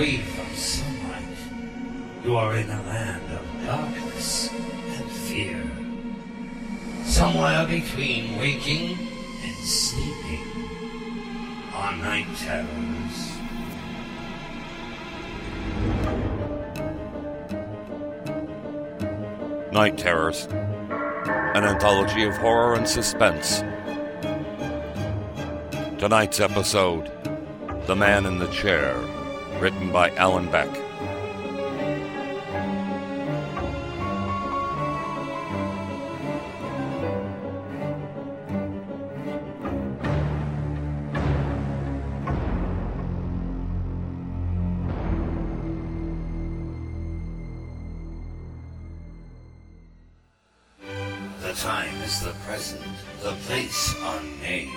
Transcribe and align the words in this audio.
away 0.00 0.16
from 0.16 0.54
sunlight. 0.54 1.38
You 2.24 2.34
are 2.34 2.56
in 2.56 2.70
a 2.70 2.82
land 2.84 3.30
of 3.32 3.66
darkness 3.66 4.48
and 4.50 5.10
fear. 5.10 5.60
Somewhere 7.04 7.66
between 7.66 8.38
waking 8.38 8.96
and 9.44 9.56
sleeping 9.56 10.70
are 11.74 11.96
night 11.96 12.26
terrors. 12.38 13.26
Night 19.70 19.98
Terrors, 19.98 20.46
an 20.46 21.64
anthology 21.64 22.24
of 22.24 22.36
horror 22.38 22.74
and 22.74 22.88
suspense. 22.88 23.60
Tonight's 25.98 26.40
episode 26.40 27.10
The 27.86 27.94
Man 27.94 28.26
in 28.26 28.38
the 28.38 28.48
Chair, 28.48 28.96
written 29.60 29.92
by 29.92 30.10
Allen 30.16 30.50
Beck. 30.50 30.68
The 51.42 51.52
time 51.56 51.94
is 52.02 52.20
the 52.20 52.32
present, 52.46 52.80
the 53.22 53.32
place 53.46 53.94
unnamed. 54.02 54.72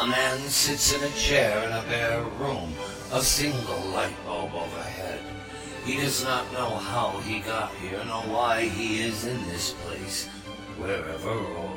A 0.00 0.06
man 0.06 0.38
sits 0.48 0.94
in 0.94 1.02
a 1.02 1.10
chair 1.14 1.62
in 1.64 1.72
a 1.72 1.82
bare 1.82 2.22
room, 2.40 2.72
a 3.12 3.22
single 3.22 3.80
light 3.92 4.14
bulb 4.24 4.54
overhead. 4.54 5.20
He 5.84 5.96
does 5.96 6.24
not 6.24 6.50
know 6.52 6.70
how 6.76 7.20
he 7.20 7.40
got 7.40 7.72
here, 7.74 8.02
nor 8.06 8.22
why 8.22 8.62
he 8.62 9.02
is 9.02 9.26
in 9.26 9.46
this 9.48 9.74
place, 9.84 10.26
wherever 10.78 11.30
or 11.30 11.76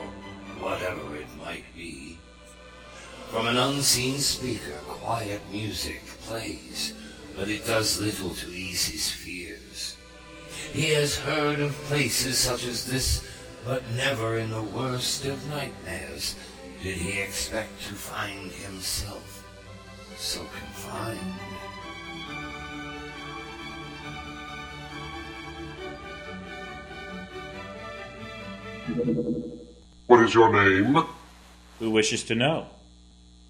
whatever 0.60 1.16
it 1.16 1.28
might 1.38 1.66
be. 1.76 2.18
From 3.30 3.48
an 3.48 3.58
unseen 3.58 4.18
speaker, 4.20 4.80
quiet 4.88 5.42
music 5.52 6.02
plays, 6.22 6.94
but 7.36 7.50
it 7.50 7.66
does 7.66 8.00
little 8.00 8.30
to 8.30 8.50
ease 8.50 8.88
his 8.88 9.12
fears. 9.12 9.98
He 10.72 10.94
has 10.94 11.18
heard 11.18 11.60
of 11.60 11.74
places 11.84 12.38
such 12.38 12.66
as 12.66 12.86
this, 12.86 13.28
but 13.66 13.84
never 13.96 14.38
in 14.38 14.50
the 14.50 14.64
worst 14.64 15.26
of 15.26 15.50
nightmares 15.50 16.36
did 16.82 16.98
he 16.98 17.20
expect 17.20 17.82
to 17.88 17.94
find 17.94 18.52
himself 18.52 19.37
so 20.18 20.40
confined. 20.40 21.20
What 30.08 30.24
is 30.24 30.34
your 30.34 30.52
name? 30.52 31.04
Who 31.80 31.92
wishes 31.92 32.24
to 32.26 32.36
know? 32.36 32.68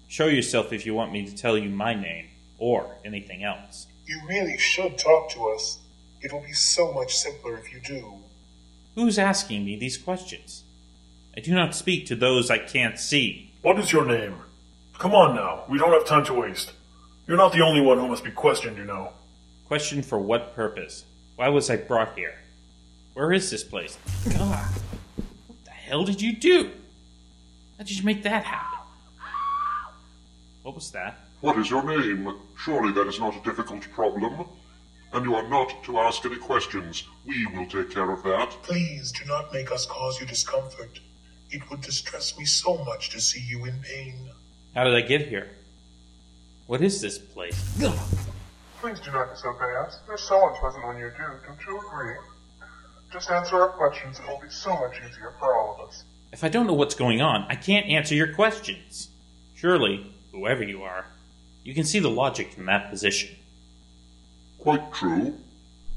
Show 0.08 0.26
yourself 0.26 0.72
if 0.72 0.84
you 0.84 0.94
want 0.94 1.12
me 1.12 1.24
to 1.26 1.36
tell 1.36 1.56
you 1.56 1.70
my 1.70 1.94
name, 1.94 2.26
or 2.58 2.96
anything 3.04 3.44
else. 3.44 3.86
You 4.06 4.20
really 4.26 4.58
should 4.58 4.98
talk 4.98 5.30
to 5.30 5.48
us. 5.48 5.78
It 6.20 6.32
will 6.32 6.40
be 6.40 6.52
so 6.52 6.92
much 6.92 7.16
simpler 7.16 7.56
if 7.58 7.72
you 7.72 7.80
do. 7.80 8.14
Who's 8.94 9.18
asking 9.18 9.64
me 9.64 9.76
these 9.76 9.96
questions? 9.96 10.64
I 11.36 11.40
do 11.40 11.54
not 11.54 11.74
speak 11.74 12.06
to 12.06 12.16
those 12.16 12.50
I 12.50 12.58
can't 12.58 12.98
see. 12.98 13.52
What 13.62 13.78
is 13.78 13.92
your 13.92 14.04
name? 14.04 14.34
Come 14.98 15.14
on 15.14 15.36
now, 15.36 15.62
we 15.68 15.78
don't 15.78 15.92
have 15.92 16.04
time 16.06 16.24
to 16.24 16.34
waste. 16.34 16.72
You're 17.28 17.36
not 17.36 17.52
the 17.52 17.60
only 17.60 17.80
one 17.80 17.98
who 17.98 18.08
must 18.08 18.24
be 18.24 18.32
questioned, 18.32 18.76
you 18.76 18.84
know. 18.84 19.12
Question 19.68 20.02
for 20.02 20.18
what 20.18 20.56
purpose? 20.56 21.04
Why 21.36 21.48
was 21.50 21.70
I 21.70 21.76
brought 21.76 22.16
here? 22.18 22.34
Where 23.14 23.32
is 23.32 23.48
this 23.48 23.62
place? 23.62 23.96
God, 24.28 24.64
what 25.46 25.64
the 25.64 25.70
hell 25.70 26.04
did 26.04 26.20
you 26.20 26.34
do? 26.34 26.72
How 27.76 27.84
did 27.84 27.96
you 27.96 28.04
make 28.04 28.24
that 28.24 28.44
happen? 28.44 28.78
What 30.64 30.74
was 30.74 30.90
that? 30.90 31.20
What 31.42 31.56
is 31.58 31.70
your 31.70 31.84
name? 31.84 32.34
Surely 32.56 32.92
that 32.92 33.06
is 33.06 33.20
not 33.20 33.36
a 33.36 33.44
difficult 33.44 33.88
problem. 33.92 34.46
And 35.12 35.24
you 35.24 35.36
are 35.36 35.48
not 35.48 35.84
to 35.84 35.98
ask 35.98 36.26
any 36.26 36.38
questions. 36.38 37.04
We 37.24 37.46
will 37.46 37.66
take 37.66 37.90
care 37.90 38.10
of 38.10 38.24
that. 38.24 38.50
Please 38.62 39.12
do 39.12 39.24
not 39.26 39.52
make 39.52 39.70
us 39.70 39.86
cause 39.86 40.20
you 40.20 40.26
discomfort. 40.26 40.98
It 41.50 41.70
would 41.70 41.82
distress 41.82 42.36
me 42.36 42.44
so 42.44 42.78
much 42.84 43.10
to 43.10 43.20
see 43.20 43.40
you 43.40 43.64
in 43.64 43.80
pain. 43.80 44.28
How 44.78 44.84
did 44.84 44.94
I 44.94 45.00
get 45.00 45.26
here? 45.26 45.48
What 46.68 46.82
is 46.82 47.00
this 47.00 47.18
place? 47.18 47.60
Please 48.80 49.00
do 49.00 49.10
not 49.10 49.28
disobey 49.28 49.74
us. 49.74 49.98
You're 50.06 50.16
so 50.16 50.48
unpleasant 50.48 50.86
when 50.86 50.98
you 50.98 51.10
do. 51.18 51.24
Don't 51.44 51.58
you 51.66 51.80
agree? 51.84 52.14
Just 53.12 53.28
answer 53.28 53.56
our 53.56 53.70
questions. 53.70 54.20
It 54.20 54.28
will 54.28 54.38
be 54.40 54.48
so 54.48 54.70
much 54.74 54.98
easier 54.98 55.34
for 55.40 55.52
all 55.52 55.74
of 55.74 55.88
us. 55.88 56.04
If 56.32 56.44
I 56.44 56.48
don't 56.48 56.68
know 56.68 56.74
what's 56.74 56.94
going 56.94 57.20
on, 57.20 57.44
I 57.48 57.56
can't 57.56 57.86
answer 57.86 58.14
your 58.14 58.32
questions. 58.34 59.08
Surely, 59.56 60.12
whoever 60.30 60.62
you 60.62 60.84
are, 60.84 61.06
you 61.64 61.74
can 61.74 61.82
see 61.82 61.98
the 61.98 62.08
logic 62.08 62.54
in 62.56 62.66
that 62.66 62.88
position. 62.88 63.34
Quite 64.58 64.92
true. 64.92 65.36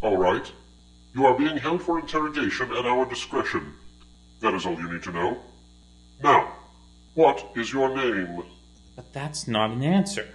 All 0.01 0.17
right. 0.17 0.51
You 1.13 1.27
are 1.27 1.37
being 1.37 1.57
held 1.57 1.83
for 1.83 1.99
interrogation 1.99 2.71
at 2.71 2.87
our 2.87 3.05
discretion. 3.05 3.75
That 4.39 4.55
is 4.55 4.65
all 4.65 4.73
you 4.73 4.91
need 4.91 5.03
to 5.03 5.11
know. 5.11 5.37
Now, 6.23 6.55
what 7.13 7.51
is 7.55 7.71
your 7.71 7.95
name? 7.95 8.43
But 8.95 9.13
that's 9.13 9.47
not 9.47 9.71
an 9.71 9.83
answer. 9.83 10.27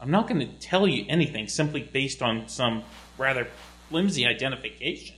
I'm 0.00 0.10
not 0.10 0.28
going 0.28 0.40
to 0.40 0.46
tell 0.58 0.86
you 0.86 1.04
anything 1.08 1.48
simply 1.48 1.82
based 1.82 2.22
on 2.22 2.48
some 2.48 2.84
rather 3.16 3.48
flimsy 3.88 4.26
identification. 4.26 5.16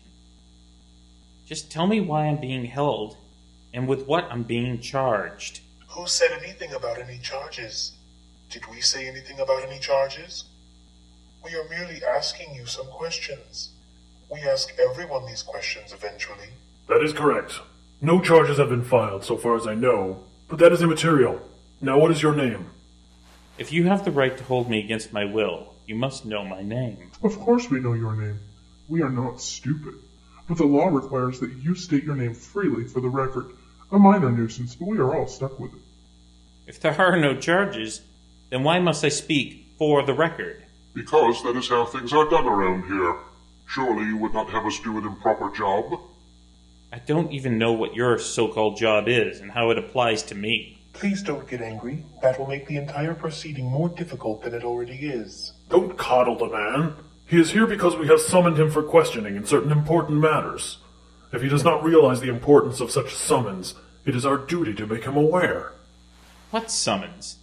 Just 1.47 1.71
tell 1.71 1.87
me 1.87 2.01
why 2.01 2.27
I'm 2.27 2.41
being 2.41 2.65
held 2.65 3.17
and 3.73 3.87
with 3.87 4.07
what 4.07 4.25
I'm 4.31 4.43
being 4.43 4.81
charged. 4.81 5.61
Who 5.91 6.07
said 6.07 6.31
anything 6.33 6.73
about 6.73 6.99
any 6.99 7.19
charges? 7.19 7.93
Did 8.51 8.67
we 8.71 8.81
say 8.81 9.07
anything 9.09 9.41
about 9.41 9.63
any 9.63 9.79
charges? 9.79 10.45
We 11.45 11.55
are 11.55 11.69
merely 11.69 12.01
asking 12.05 12.55
you 12.55 12.67
some 12.67 12.87
questions. 12.87 13.71
We 14.31 14.41
ask 14.41 14.73
everyone 14.79 15.27
these 15.27 15.43
questions 15.43 15.93
eventually. 15.93 16.49
That 16.89 17.03
is 17.03 17.13
correct. 17.13 17.61
No 18.01 18.21
charges 18.21 18.59
have 18.59 18.69
been 18.69 18.83
filed, 18.83 19.25
so 19.25 19.37
far 19.37 19.57
as 19.57 19.67
I 19.67 19.75
know, 19.75 20.25
but 20.49 20.59
that 20.59 20.73
is 20.73 20.83
immaterial. 20.83 21.41
Now, 21.81 21.99
what 21.99 22.11
is 22.11 22.23
your 22.23 22.35
name? 22.35 22.71
If 23.59 23.71
you 23.71 23.85
have 23.85 24.05
the 24.05 24.11
right 24.11 24.37
to 24.37 24.45
hold 24.45 24.71
me 24.71 24.79
against 24.79 25.13
my 25.13 25.27
will, 25.27 25.75
you 25.87 25.95
must 25.95 26.25
know 26.25 26.43
my 26.43 26.63
name. 26.63 27.11
Of 27.23 27.39
course 27.39 27.71
we 27.71 27.81
know 27.81 27.93
your 27.93 28.15
name. 28.15 28.41
We 28.89 29.03
are 29.03 29.11
not 29.11 29.43
stupid. 29.43 29.95
But 30.49 30.57
the 30.57 30.65
law 30.65 30.89
requires 30.89 31.41
that 31.41 31.53
you 31.53 31.75
state 31.75 32.05
your 32.05 32.15
name 32.15 32.35
freely 32.35 32.85
for 32.85 33.01
the 33.01 33.11
record. 33.11 33.51
A 33.93 33.99
minor 33.99 34.31
nuisance, 34.31 34.75
but 34.75 34.89
we 34.89 34.99
are 34.99 35.15
all 35.15 35.27
stuck 35.27 35.61
with 35.61 35.75
it. 35.75 35.81
If 36.67 36.81
there 36.81 36.99
are 36.99 37.17
no 37.17 37.39
charges, 37.39 38.01
then 38.49 38.65
why 38.65 38.79
must 38.79 39.05
I 39.05 39.11
speak 39.11 39.67
for 39.77 40.03
the 40.03 40.15
record? 40.15 40.65
Because 40.95 41.43
that 41.43 41.57
is 41.57 41.69
how 41.69 41.85
things 41.85 42.13
are 42.13 42.29
done 42.29 42.47
around 42.47 42.87
here. 42.87 43.17
Surely 43.69 44.07
you 44.07 44.17
would 44.17 44.33
not 44.33 44.49
have 44.49 44.65
us 44.65 44.81
do 44.81 44.97
an 44.97 45.07
improper 45.07 45.51
job? 45.55 46.01
I 46.91 47.01
don't 47.01 47.33
even 47.33 47.59
know 47.59 47.73
what 47.73 47.95
your 47.95 48.19
so 48.19 48.49
called 48.49 48.79
job 48.79 49.09
is 49.09 49.41
and 49.41 49.53
how 49.53 49.71
it 49.71 49.79
applies 49.79 50.23
to 50.25 50.35
me. 50.35 50.76
Please 50.97 51.23
don't 51.23 51.47
get 51.47 51.61
angry. 51.61 52.05
That 52.23 52.39
will 52.39 52.47
make 52.47 52.67
the 52.67 52.79
entire 52.79 53.13
proceeding 53.13 53.67
more 53.67 53.91
difficult 53.91 54.43
than 54.43 54.55
it 54.55 54.65
already 54.65 55.07
is. 55.07 55.53
Don't 55.69 55.99
coddle 55.99 56.39
the 56.39 56.49
man. 56.49 56.95
He 57.27 57.39
is 57.39 57.51
here 57.51 57.67
because 57.67 57.97
we 57.97 58.07
have 58.07 58.19
summoned 58.19 58.59
him 58.59 58.71
for 58.71 58.83
questioning 58.83 59.37
in 59.37 59.45
certain 59.45 59.73
important 59.73 60.21
matters. 60.21 60.79
If 61.35 61.43
he 61.43 61.51
does 61.51 61.65
not 61.65 61.85
realize 61.85 62.23
the 62.23 62.31
importance 62.31 62.81
of 62.81 62.91
such 62.91 63.15
summons, 63.15 63.75
it 64.07 64.17
is 64.17 64.25
our 64.25 64.39
duty 64.39 64.73
to 64.73 64.87
make 64.87 65.05
him 65.05 65.19
aware. 65.19 65.75
What 66.51 66.71
summons? 66.71 67.37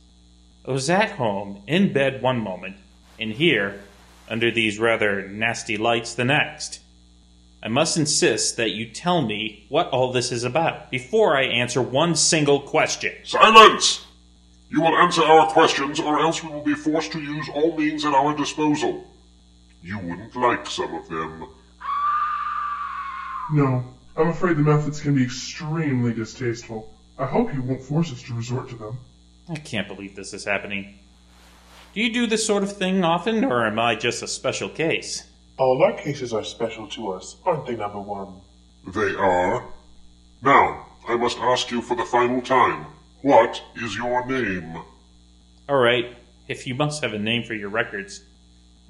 I 0.67 0.71
was 0.71 0.89
at 0.89 1.11
home, 1.11 1.61
in 1.67 1.93
bed 1.93 2.23
one 2.23 2.39
moment, 2.39 2.77
and 3.19 3.33
here, 3.33 3.81
under 4.27 4.49
these 4.49 4.79
rather 4.79 5.27
nasty 5.27 5.77
lights, 5.77 6.15
the 6.15 6.25
next. 6.25 6.79
I 7.63 7.69
must 7.69 7.95
insist 7.95 8.57
that 8.57 8.71
you 8.71 8.89
tell 8.89 9.21
me 9.21 9.65
what 9.69 9.87
all 9.87 10.11
this 10.11 10.33
is 10.33 10.43
about 10.43 10.91
before 10.91 11.37
I 11.37 11.43
answer 11.43 11.81
one 11.81 12.13
single 12.13 12.59
question. 12.59 13.13
Silence! 13.23 14.05
You 14.69 14.81
will 14.81 14.97
answer 14.97 15.23
our 15.23 15.47
questions, 15.49 15.97
or 15.97 16.19
else 16.19 16.43
we 16.43 16.49
will 16.49 16.63
be 16.63 16.73
forced 16.73 17.13
to 17.13 17.21
use 17.21 17.47
all 17.53 17.77
means 17.77 18.03
at 18.03 18.13
our 18.13 18.35
disposal. 18.35 19.09
You 19.81 19.97
wouldn't 19.97 20.35
like 20.35 20.67
some 20.67 20.93
of 20.93 21.07
them. 21.07 21.47
No, 23.53 23.85
I'm 24.17 24.27
afraid 24.27 24.57
the 24.57 24.63
methods 24.63 24.99
can 24.99 25.15
be 25.15 25.23
extremely 25.23 26.13
distasteful. 26.13 26.93
I 27.17 27.27
hope 27.27 27.53
you 27.53 27.61
won't 27.61 27.83
force 27.83 28.11
us 28.11 28.23
to 28.23 28.33
resort 28.33 28.67
to 28.69 28.75
them. 28.75 28.97
I 29.47 29.55
can't 29.55 29.87
believe 29.87 30.17
this 30.17 30.33
is 30.33 30.43
happening. 30.43 30.99
Do 31.93 32.01
you 32.01 32.11
do 32.11 32.27
this 32.27 32.45
sort 32.45 32.63
of 32.63 32.75
thing 32.75 33.05
often, 33.05 33.45
or 33.45 33.65
am 33.65 33.79
I 33.79 33.95
just 33.95 34.21
a 34.21 34.27
special 34.27 34.67
case? 34.67 35.23
All 35.57 35.83
our 35.83 35.93
cases 35.93 36.33
are 36.33 36.43
special 36.43 36.87
to 36.89 37.11
us, 37.11 37.35
aren't 37.45 37.65
they, 37.67 37.75
number 37.75 37.99
one? 37.99 38.41
They 38.87 39.15
are. 39.15 39.65
Now, 40.41 40.87
I 41.07 41.15
must 41.15 41.37
ask 41.37 41.69
you 41.71 41.81
for 41.81 41.95
the 41.95 42.05
final 42.05 42.41
time. 42.41 42.85
What 43.21 43.61
is 43.75 43.95
your 43.95 44.25
name? 44.25 44.77
All 45.69 45.77
right, 45.77 46.15
if 46.47 46.67
you 46.67 46.75
must 46.75 47.01
have 47.03 47.13
a 47.13 47.19
name 47.19 47.43
for 47.43 47.53
your 47.53 47.69
records, 47.69 48.21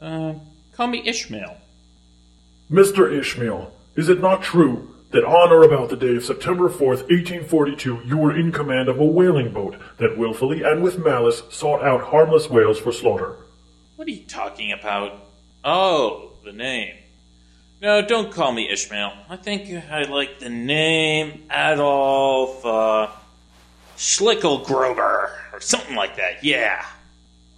Uh, 0.02 0.34
call 0.74 0.88
me 0.88 1.02
Ishmael. 1.06 1.58
Mr. 2.70 3.12
Ishmael, 3.18 3.72
is 3.96 4.10
it 4.10 4.20
not 4.20 4.42
true 4.42 4.90
that 5.12 5.24
on 5.24 5.52
or 5.52 5.64
about 5.64 5.90
the 5.90 5.96
day 5.96 6.16
of 6.16 6.26
September 6.26 6.68
4th, 6.70 7.04
1842, 7.10 8.02
you 8.06 8.18
were 8.18 8.36
in 8.36 8.52
command 8.52 8.90
of 8.90 9.00
a 9.00 9.06
whaling 9.06 9.54
boat 9.54 9.76
that 10.00 10.18
willfully 10.18 10.64
and 10.64 10.82
with 10.84 10.98
malice 10.98 11.44
sought 11.52 11.84
out 11.84 12.06
harmless 12.06 12.50
whales 12.50 12.80
for 12.80 12.92
slaughter? 12.92 13.38
What 13.96 14.08
are 14.08 14.12
you 14.12 14.26
talking 14.26 14.72
about? 14.72 15.14
Oh, 15.64 16.32
the 16.44 16.52
name. 16.52 16.96
No, 17.82 18.02
don't 18.02 18.32
call 18.32 18.52
me 18.52 18.70
Ishmael. 18.70 19.14
I 19.30 19.36
think 19.38 19.70
I 19.92 20.04
like 20.04 20.40
the 20.40 20.50
name 20.50 21.44
Adolf, 21.52 22.66
uh, 22.66 23.08
Schlickelgruber, 23.98 25.32
or 25.54 25.60
something 25.60 25.96
like 25.96 26.16
that, 26.18 26.44
yeah. 26.44 26.86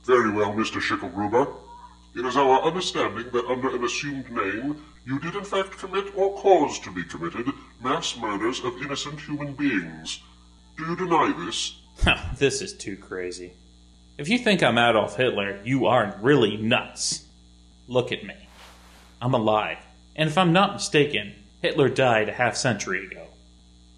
Very 0.03 0.31
well, 0.31 0.51
Mr. 0.53 0.81
Schickelgruber. 0.81 1.51
It 2.15 2.25
is 2.25 2.37
our 2.37 2.61
understanding 2.61 3.25
that 3.33 3.45
under 3.47 3.75
an 3.75 3.83
assumed 3.83 4.31
name, 4.31 4.83
you 5.05 5.19
did 5.19 5.35
in 5.35 5.43
fact 5.43 5.77
commit 5.77 6.15
or 6.15 6.35
cause 6.37 6.79
to 6.79 6.91
be 6.91 7.03
committed 7.03 7.47
mass 7.83 8.15
murders 8.17 8.63
of 8.63 8.81
innocent 8.81 9.19
human 9.19 9.53
beings. 9.53 10.21
Do 10.77 10.85
you 10.85 10.95
deny 10.95 11.33
this? 11.45 11.75
this 12.37 12.61
is 12.61 12.73
too 12.73 12.97
crazy. 12.97 13.53
If 14.17 14.29
you 14.29 14.37
think 14.37 14.63
I'm 14.63 14.77
Adolf 14.77 15.17
Hitler, 15.17 15.59
you 15.63 15.85
are 15.87 16.17
really 16.21 16.57
nuts. 16.57 17.24
Look 17.87 18.11
at 18.11 18.25
me. 18.25 18.35
I'm 19.21 19.33
alive. 19.33 19.77
And 20.15 20.29
if 20.29 20.37
I'm 20.37 20.53
not 20.53 20.73
mistaken, 20.73 21.33
Hitler 21.61 21.89
died 21.89 22.29
a 22.29 22.33
half 22.33 22.55
century 22.55 23.05
ago. 23.05 23.27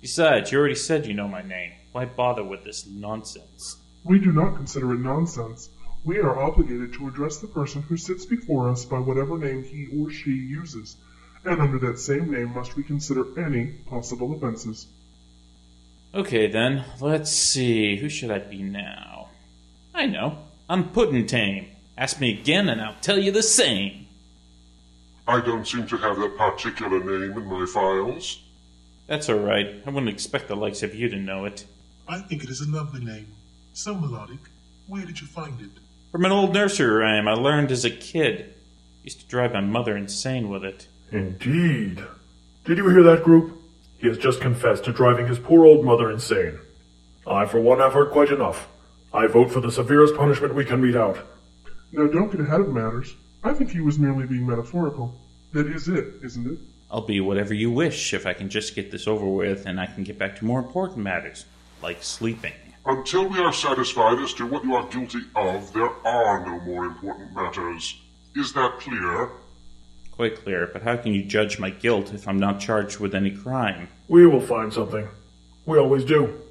Besides, 0.02 0.52
you 0.52 0.60
already 0.60 0.76
said 0.76 1.06
you 1.06 1.14
know 1.14 1.28
my 1.28 1.42
name. 1.42 1.74
Why 1.92 2.06
bother 2.06 2.44
with 2.44 2.64
this 2.64 2.86
nonsense? 2.88 3.78
We 4.04 4.20
do 4.20 4.32
not 4.32 4.56
consider 4.56 4.94
it 4.94 5.00
nonsense. 5.00 5.70
We 6.06 6.20
are 6.20 6.40
obligated 6.40 6.94
to 6.94 7.08
address 7.08 7.38
the 7.38 7.48
person 7.48 7.82
who 7.82 7.98
sits 7.98 8.26
before 8.26 8.70
us 8.70 8.86
by 8.86 9.00
whatever 9.00 9.38
name 9.38 9.64
he 9.64 9.88
or 10.00 10.10
she 10.10 10.32
uses, 10.32 10.96
and 11.44 11.60
under 11.60 11.80
that 11.80 12.00
same 12.00 12.32
name 12.32 12.54
must 12.54 12.76
we 12.76 12.84
consider 12.84 13.26
any 13.38 13.74
possible 13.90 14.34
offenses. 14.34 14.88
Okay 16.14 16.48
then, 16.48 16.86
let's 17.02 17.32
see. 17.32 17.98
Who 17.98 18.08
should 18.10 18.32
I 18.32 18.40
be 18.40 18.62
now? 18.62 19.30
I 19.94 20.06
know. 20.06 20.38
I'm 20.70 20.90
Puddentame. 20.90 21.68
Ask 21.98 22.20
me 22.20 22.32
again 22.40 22.70
and 22.70 22.80
I'll 22.80 22.96
tell 23.02 23.18
you 23.18 23.32
the 23.32 23.42
same. 23.42 24.08
I 25.28 25.42
don't 25.42 25.68
seem 25.68 25.88
to 25.88 25.98
have 25.98 26.18
that 26.18 26.38
particular 26.38 27.00
name 27.00 27.38
in 27.38 27.46
my 27.46 27.66
files. 27.66 28.42
That's 29.08 29.30
alright. 29.30 29.82
I 29.86 29.90
wouldn't 29.90 30.12
expect 30.12 30.48
the 30.48 30.56
likes 30.56 30.84
of 30.84 30.94
you 30.94 31.10
to 31.10 31.18
know 31.18 31.46
it. 31.46 31.66
I 32.08 32.20
think 32.20 32.44
it 32.44 32.50
is 32.50 32.62
a 32.62 32.70
lovely 32.70 33.04
name. 33.04 33.34
So 33.74 33.96
melodic. 33.96 34.40
Where 34.88 35.06
did 35.06 35.20
you 35.20 35.28
find 35.28 35.60
it? 35.60 35.72
From 36.12 36.24
an 36.24 36.32
old 36.32 36.54
nursery 36.54 36.88
rhyme 36.88 37.28
I 37.28 37.34
learned 37.34 37.72
as 37.72 37.84
a 37.84 37.90
kid. 37.90 38.54
Used 39.04 39.22
to 39.22 39.28
drive 39.28 39.54
my 39.54 39.62
mother 39.62 39.98
insane 39.98 40.50
with 40.50 40.64
it. 40.64 40.88
Indeed. 41.12 42.04
Did 42.66 42.78
you 42.78 42.90
hear 42.90 43.04
that, 43.04 43.24
group? 43.24 43.62
He 43.98 44.08
has 44.08 44.18
just 44.18 44.40
confessed 44.40 44.84
to 44.86 44.94
driving 44.94 45.28
his 45.28 45.40
poor 45.40 45.66
old 45.66 45.84
mother 45.84 46.12
insane. 46.12 46.60
I, 47.26 47.46
for 47.46 47.60
one, 47.60 47.80
have 47.80 47.94
heard 47.94 48.12
quite 48.12 48.30
enough. 48.30 48.68
I 49.14 49.28
vote 49.28 49.52
for 49.52 49.62
the 49.62 49.72
severest 49.72 50.16
punishment 50.16 50.54
we 50.54 50.66
can 50.66 50.82
mete 50.82 50.96
out. 50.96 51.18
Now 51.92 52.08
don't 52.08 52.32
get 52.32 52.42
ahead 52.42 52.62
of 52.62 52.70
matters. 52.70 53.16
I 53.44 53.54
think 53.54 53.72
he 53.72 53.80
was 53.80 53.98
merely 53.98 54.26
being 54.26 54.46
metaphorical. 54.46 55.16
That 55.54 55.68
is 55.68 55.88
it, 55.88 56.16
isn't 56.24 56.52
it? 56.52 56.60
I'll 56.92 57.02
be 57.02 57.20
whatever 57.20 57.54
you 57.54 57.72
wish 57.72 58.14
if 58.14 58.26
I 58.26 58.34
can 58.34 58.50
just 58.50 58.76
get 58.76 58.92
this 58.92 59.08
over 59.08 59.26
with 59.26 59.66
and 59.66 59.80
I 59.80 59.86
can 59.86 60.04
get 60.04 60.18
back 60.18 60.38
to 60.38 60.46
more 60.46 60.60
important 60.60 61.00
matters, 61.00 61.46
like 61.82 62.04
sleeping. 62.04 62.54
Until 62.86 63.28
we 63.28 63.40
are 63.40 63.52
satisfied 63.52 64.20
as 64.20 64.34
to 64.36 64.46
what 64.46 64.64
you 64.64 64.76
are 64.76 64.88
guilty 64.88 65.20
of, 65.36 65.74
there 65.74 65.92
are 66.06 66.46
no 66.46 66.60
more 66.62 66.86
important 66.86 67.36
matters. 67.36 68.00
Is 68.36 68.54
that 68.54 68.80
clear? 68.80 69.30
Quite 70.12 70.44
clear, 70.44 70.68
but 70.72 70.84
how 70.84 70.96
can 70.96 71.14
you 71.14 71.24
judge 71.24 71.60
my 71.60 71.70
guilt 71.70 72.14
if 72.14 72.28
I'm 72.28 72.40
not 72.40 72.60
charged 72.60 73.00
with 73.00 73.14
any 73.14 73.32
crime? 73.32 73.90
We 74.08 74.26
will 74.26 74.42
find 74.42 74.72
something. 74.72 75.08
We 75.66 75.78
always 75.78 76.06
do. 76.06 76.42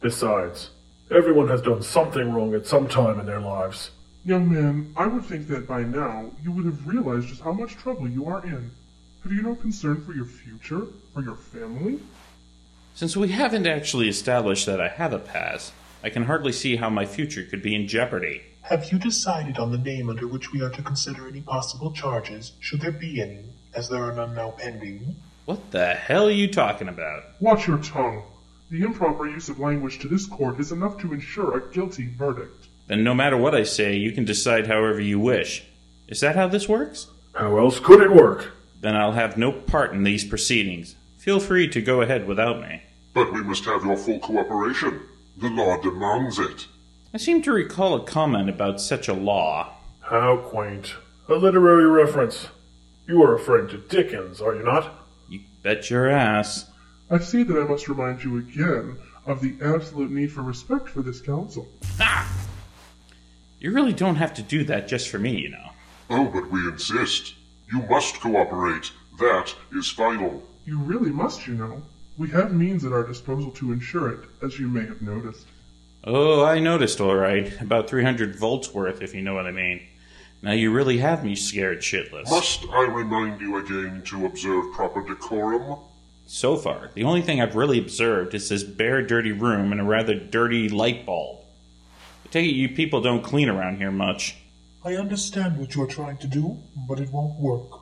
Besides, 0.00 0.70
everyone 1.10 1.48
has 1.48 1.62
done 1.62 1.82
something 1.82 2.32
wrong 2.32 2.54
at 2.54 2.66
some 2.66 2.86
time 2.86 3.18
in 3.18 3.26
their 3.26 3.40
lives. 3.40 3.90
Young 4.26 4.52
man, 4.52 4.92
I 4.96 5.06
would 5.06 5.24
think 5.24 5.46
that 5.46 5.68
by 5.68 5.84
now 5.84 6.32
you 6.42 6.50
would 6.50 6.64
have 6.64 6.84
realized 6.84 7.28
just 7.28 7.42
how 7.42 7.52
much 7.52 7.76
trouble 7.76 8.08
you 8.08 8.26
are 8.26 8.44
in. 8.44 8.72
Have 9.22 9.30
you 9.30 9.40
no 9.40 9.54
concern 9.54 10.04
for 10.04 10.14
your 10.14 10.24
future? 10.24 10.88
For 11.14 11.22
your 11.22 11.36
family? 11.36 12.00
Since 12.96 13.16
we 13.16 13.28
haven't 13.28 13.68
actually 13.68 14.08
established 14.08 14.66
that 14.66 14.80
I 14.80 14.88
have 14.88 15.12
a 15.12 15.20
past, 15.20 15.72
I 16.02 16.10
can 16.10 16.24
hardly 16.24 16.50
see 16.50 16.74
how 16.74 16.90
my 16.90 17.06
future 17.06 17.44
could 17.44 17.62
be 17.62 17.76
in 17.76 17.86
jeopardy. 17.86 18.42
Have 18.62 18.90
you 18.90 18.98
decided 18.98 19.58
on 19.58 19.70
the 19.70 19.78
name 19.78 20.10
under 20.10 20.26
which 20.26 20.52
we 20.52 20.60
are 20.60 20.70
to 20.70 20.82
consider 20.82 21.28
any 21.28 21.40
possible 21.40 21.92
charges, 21.92 22.50
should 22.58 22.80
there 22.80 22.90
be 22.90 23.22
any, 23.22 23.44
as 23.74 23.88
there 23.88 24.02
are 24.02 24.12
none 24.12 24.34
now 24.34 24.50
pending? 24.58 25.14
What 25.44 25.70
the 25.70 25.94
hell 25.94 26.26
are 26.26 26.32
you 26.32 26.50
talking 26.50 26.88
about? 26.88 27.22
Watch 27.38 27.68
your 27.68 27.78
tongue. 27.78 28.24
The 28.72 28.82
improper 28.82 29.28
use 29.28 29.48
of 29.48 29.60
language 29.60 30.00
to 30.00 30.08
this 30.08 30.26
court 30.26 30.58
is 30.58 30.72
enough 30.72 30.98
to 30.98 31.12
ensure 31.12 31.56
a 31.56 31.72
guilty 31.72 32.08
verdict. 32.08 32.65
Then 32.86 33.02
no 33.02 33.14
matter 33.14 33.36
what 33.36 33.54
I 33.54 33.64
say, 33.64 33.96
you 33.96 34.12
can 34.12 34.24
decide 34.24 34.66
however 34.66 35.00
you 35.00 35.18
wish. 35.18 35.64
Is 36.08 36.20
that 36.20 36.36
how 36.36 36.46
this 36.48 36.68
works? 36.68 37.08
How 37.34 37.58
else 37.58 37.80
could 37.80 38.00
it 38.00 38.12
work? 38.12 38.52
Then 38.80 38.96
I'll 38.96 39.12
have 39.12 39.36
no 39.36 39.50
part 39.50 39.92
in 39.92 40.04
these 40.04 40.24
proceedings. 40.24 40.94
Feel 41.18 41.40
free 41.40 41.68
to 41.68 41.82
go 41.82 42.02
ahead 42.02 42.26
without 42.26 42.60
me. 42.60 42.82
But 43.12 43.32
we 43.32 43.42
must 43.42 43.64
have 43.64 43.84
your 43.84 43.96
full 43.96 44.20
cooperation. 44.20 45.00
The 45.38 45.48
law 45.48 45.80
demands 45.80 46.38
it. 46.38 46.66
I 47.12 47.18
seem 47.18 47.42
to 47.42 47.52
recall 47.52 47.94
a 47.94 48.04
comment 48.04 48.48
about 48.48 48.80
such 48.80 49.08
a 49.08 49.14
law. 49.14 49.74
How 50.00 50.36
quaint. 50.36 50.94
A 51.28 51.34
literary 51.34 51.86
reference. 51.86 52.48
You 53.08 53.22
are 53.22 53.32
referring 53.32 53.68
to 53.68 53.78
Dickens, 53.78 54.40
are 54.40 54.54
you 54.54 54.62
not? 54.62 54.92
You 55.28 55.40
bet 55.62 55.90
your 55.90 56.08
ass. 56.08 56.70
I 57.10 57.18
see 57.18 57.42
that 57.42 57.60
I 57.60 57.64
must 57.64 57.88
remind 57.88 58.22
you 58.22 58.38
again 58.38 58.98
of 59.26 59.40
the 59.40 59.56
absolute 59.62 60.10
need 60.10 60.30
for 60.30 60.42
respect 60.42 60.88
for 60.88 61.02
this 61.02 61.20
council. 61.20 61.66
Ah! 62.00 62.45
You 63.66 63.72
really 63.72 63.92
don't 63.92 64.14
have 64.14 64.32
to 64.34 64.42
do 64.42 64.62
that 64.66 64.86
just 64.86 65.08
for 65.08 65.18
me, 65.18 65.36
you 65.36 65.48
know. 65.48 65.70
Oh, 66.08 66.26
but 66.26 66.48
we 66.52 66.68
insist. 66.68 67.34
You 67.72 67.82
must 67.90 68.20
cooperate. 68.20 68.92
That 69.18 69.52
is 69.72 69.90
final. 69.90 70.40
You 70.64 70.78
really 70.78 71.10
must, 71.10 71.48
you 71.48 71.54
know. 71.54 71.82
We 72.16 72.30
have 72.30 72.54
means 72.54 72.84
at 72.84 72.92
our 72.92 73.02
disposal 73.02 73.50
to 73.50 73.72
ensure 73.72 74.12
it, 74.12 74.28
as 74.40 74.60
you 74.60 74.68
may 74.68 74.86
have 74.86 75.02
noticed. 75.02 75.48
Oh, 76.04 76.44
I 76.44 76.60
noticed, 76.60 77.00
all 77.00 77.16
right. 77.16 77.60
About 77.60 77.90
300 77.90 78.36
volts 78.36 78.72
worth, 78.72 79.02
if 79.02 79.12
you 79.12 79.22
know 79.22 79.34
what 79.34 79.48
I 79.48 79.50
mean. 79.50 79.84
Now 80.42 80.52
you 80.52 80.72
really 80.72 80.98
have 80.98 81.24
me 81.24 81.34
scared 81.34 81.80
shitless. 81.80 82.30
Must 82.30 82.66
I 82.70 82.84
remind 82.84 83.40
you 83.40 83.56
again 83.56 84.00
to 84.04 84.26
observe 84.26 84.72
proper 84.74 85.04
decorum? 85.04 85.80
So 86.28 86.56
far, 86.56 86.92
the 86.94 87.02
only 87.02 87.22
thing 87.22 87.40
I've 87.40 87.56
really 87.56 87.80
observed 87.80 88.32
is 88.32 88.48
this 88.48 88.62
bare, 88.62 89.02
dirty 89.02 89.32
room 89.32 89.72
and 89.72 89.80
a 89.80 89.84
rather 89.84 90.14
dirty 90.14 90.68
light 90.68 91.04
bulb. 91.04 91.40
I 92.36 92.40
take 92.40 92.50
it 92.50 92.56
you 92.56 92.68
people 92.68 93.00
don't 93.00 93.24
clean 93.24 93.48
around 93.48 93.78
here 93.78 93.90
much. 93.90 94.36
I 94.84 94.96
understand 94.96 95.56
what 95.56 95.74
you 95.74 95.82
are 95.82 95.86
trying 95.86 96.18
to 96.18 96.26
do, 96.26 96.58
but 96.86 97.00
it 97.00 97.10
won't 97.10 97.40
work. 97.40 97.80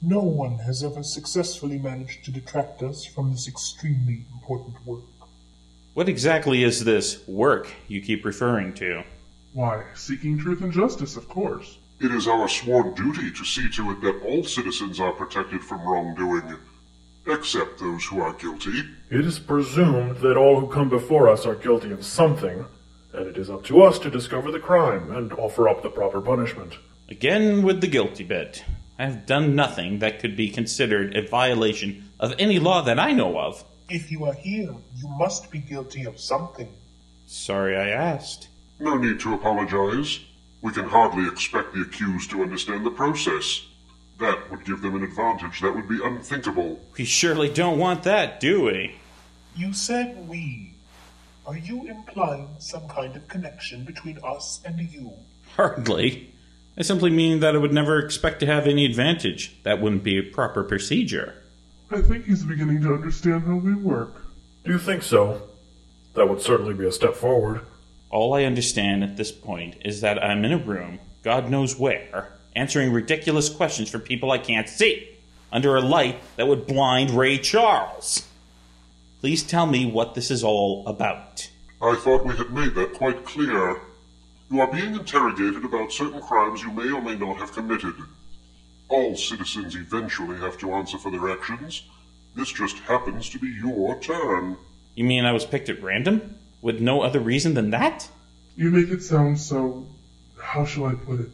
No 0.00 0.20
one 0.20 0.56
has 0.60 0.82
ever 0.82 1.02
successfully 1.02 1.78
managed 1.78 2.24
to 2.24 2.30
detract 2.30 2.82
us 2.82 3.04
from 3.04 3.30
this 3.30 3.46
extremely 3.46 4.24
important 4.32 4.76
work. 4.86 5.04
What 5.92 6.08
exactly 6.08 6.64
is 6.64 6.84
this 6.84 7.28
work 7.28 7.68
you 7.86 8.00
keep 8.00 8.24
referring 8.24 8.72
to? 8.76 9.04
Why, 9.52 9.84
seeking 9.94 10.38
truth 10.38 10.62
and 10.62 10.72
justice, 10.72 11.18
of 11.18 11.28
course. 11.28 11.76
It 12.00 12.12
is 12.12 12.26
our 12.26 12.48
sworn 12.48 12.94
duty 12.94 13.30
to 13.30 13.44
see 13.44 13.68
to 13.72 13.90
it 13.90 14.00
that 14.00 14.22
all 14.24 14.42
citizens 14.42 15.00
are 15.00 15.12
protected 15.12 15.62
from 15.62 15.86
wrongdoing, 15.86 16.56
except 17.26 17.80
those 17.80 18.06
who 18.06 18.22
are 18.22 18.32
guilty. 18.32 18.84
It 19.10 19.26
is 19.26 19.38
presumed 19.38 20.16
that 20.22 20.38
all 20.38 20.60
who 20.60 20.66
come 20.66 20.88
before 20.88 21.28
us 21.28 21.44
are 21.44 21.54
guilty 21.54 21.90
of 21.92 22.06
something, 22.06 22.64
and 23.16 23.26
it 23.26 23.38
is 23.38 23.50
up 23.50 23.64
to 23.64 23.82
us 23.82 23.98
to 24.00 24.10
discover 24.10 24.52
the 24.52 24.60
crime 24.60 25.10
and 25.10 25.32
offer 25.32 25.68
up 25.68 25.82
the 25.82 25.90
proper 25.90 26.20
punishment. 26.20 26.74
Again 27.08 27.62
with 27.62 27.80
the 27.80 27.86
guilty 27.86 28.24
bit. 28.24 28.64
I 28.98 29.06
have 29.06 29.26
done 29.26 29.54
nothing 29.54 29.98
that 30.00 30.20
could 30.20 30.36
be 30.36 30.48
considered 30.50 31.16
a 31.16 31.26
violation 31.26 32.10
of 32.18 32.34
any 32.38 32.58
law 32.58 32.82
that 32.82 32.98
I 32.98 33.12
know 33.12 33.38
of. 33.38 33.64
If 33.88 34.10
you 34.10 34.24
are 34.24 34.34
here, 34.34 34.74
you 34.96 35.08
must 35.18 35.50
be 35.50 35.58
guilty 35.58 36.04
of 36.04 36.18
something. 36.18 36.68
Sorry 37.26 37.76
I 37.76 37.88
asked. 37.90 38.48
No 38.80 38.96
need 38.96 39.20
to 39.20 39.34
apologize. 39.34 40.20
We 40.62 40.72
can 40.72 40.88
hardly 40.88 41.26
expect 41.28 41.74
the 41.74 41.82
accused 41.82 42.30
to 42.30 42.42
understand 42.42 42.84
the 42.84 42.90
process. 42.90 43.66
That 44.18 44.50
would 44.50 44.64
give 44.64 44.80
them 44.80 44.96
an 44.96 45.04
advantage 45.04 45.60
that 45.60 45.74
would 45.74 45.88
be 45.88 46.00
unthinkable. 46.02 46.80
We 46.96 47.04
surely 47.04 47.52
don't 47.52 47.78
want 47.78 48.02
that, 48.04 48.40
do 48.40 48.62
we? 48.62 48.96
You 49.54 49.72
said 49.72 50.28
we. 50.28 50.75
Are 51.46 51.56
you 51.56 51.86
implying 51.86 52.48
some 52.58 52.88
kind 52.88 53.14
of 53.14 53.28
connection 53.28 53.84
between 53.84 54.18
us 54.24 54.60
and 54.64 54.80
you? 54.80 55.12
Hardly. 55.54 56.34
I 56.76 56.82
simply 56.82 57.10
mean 57.10 57.38
that 57.38 57.54
I 57.54 57.58
would 57.58 57.72
never 57.72 58.00
expect 58.00 58.40
to 58.40 58.46
have 58.46 58.66
any 58.66 58.84
advantage. 58.84 59.56
That 59.62 59.80
wouldn't 59.80 60.02
be 60.02 60.18
a 60.18 60.22
proper 60.22 60.64
procedure. 60.64 61.34
I 61.90 62.02
think 62.02 62.24
he's 62.24 62.42
beginning 62.42 62.82
to 62.82 62.94
understand 62.94 63.44
how 63.44 63.56
we 63.56 63.74
work. 63.74 64.26
Do 64.64 64.72
you 64.72 64.78
think 64.78 65.04
so? 65.04 65.42
That 66.14 66.28
would 66.28 66.42
certainly 66.42 66.74
be 66.74 66.86
a 66.86 66.92
step 66.92 67.14
forward. 67.14 67.60
All 68.10 68.34
I 68.34 68.42
understand 68.42 69.04
at 69.04 69.16
this 69.16 69.30
point 69.30 69.76
is 69.84 70.00
that 70.00 70.22
I'm 70.22 70.44
in 70.44 70.52
a 70.52 70.58
room, 70.58 70.98
God 71.22 71.48
knows 71.48 71.78
where, 71.78 72.32
answering 72.56 72.92
ridiculous 72.92 73.48
questions 73.48 73.88
for 73.88 74.00
people 74.00 74.32
I 74.32 74.38
can't 74.38 74.68
see, 74.68 75.08
under 75.52 75.76
a 75.76 75.80
light 75.80 76.20
that 76.36 76.48
would 76.48 76.66
blind 76.66 77.10
Ray 77.12 77.38
Charles. 77.38 78.26
Please 79.20 79.42
tell 79.42 79.66
me 79.66 79.90
what 79.90 80.14
this 80.14 80.30
is 80.30 80.44
all 80.44 80.86
about. 80.86 81.50
I 81.82 81.94
thought 81.96 82.24
we 82.24 82.36
had 82.36 82.50
made 82.50 82.74
that 82.74 82.94
quite 82.94 83.24
clear. 83.24 83.80
You 84.50 84.60
are 84.60 84.72
being 84.72 84.94
interrogated 84.94 85.64
about 85.64 85.92
certain 85.92 86.20
crimes 86.20 86.62
you 86.62 86.70
may 86.70 86.90
or 86.90 87.02
may 87.02 87.16
not 87.16 87.36
have 87.38 87.52
committed. 87.52 87.94
All 88.88 89.16
citizens 89.16 89.74
eventually 89.74 90.36
have 90.38 90.58
to 90.58 90.72
answer 90.72 90.98
for 90.98 91.10
their 91.10 91.30
actions. 91.30 91.82
This 92.34 92.52
just 92.52 92.78
happens 92.80 93.28
to 93.30 93.38
be 93.38 93.48
your 93.48 93.98
turn. 94.00 94.56
You 94.94 95.04
mean 95.04 95.24
I 95.24 95.32
was 95.32 95.44
picked 95.44 95.68
at 95.68 95.82
random? 95.82 96.36
With 96.62 96.80
no 96.80 97.02
other 97.02 97.20
reason 97.20 97.54
than 97.54 97.70
that? 97.70 98.08
You 98.56 98.70
make 98.70 98.90
it 98.90 99.02
sound 99.02 99.38
so. 99.40 99.86
how 100.40 100.64
shall 100.64 100.86
I 100.86 100.94
put 100.94 101.20
it? 101.20 101.30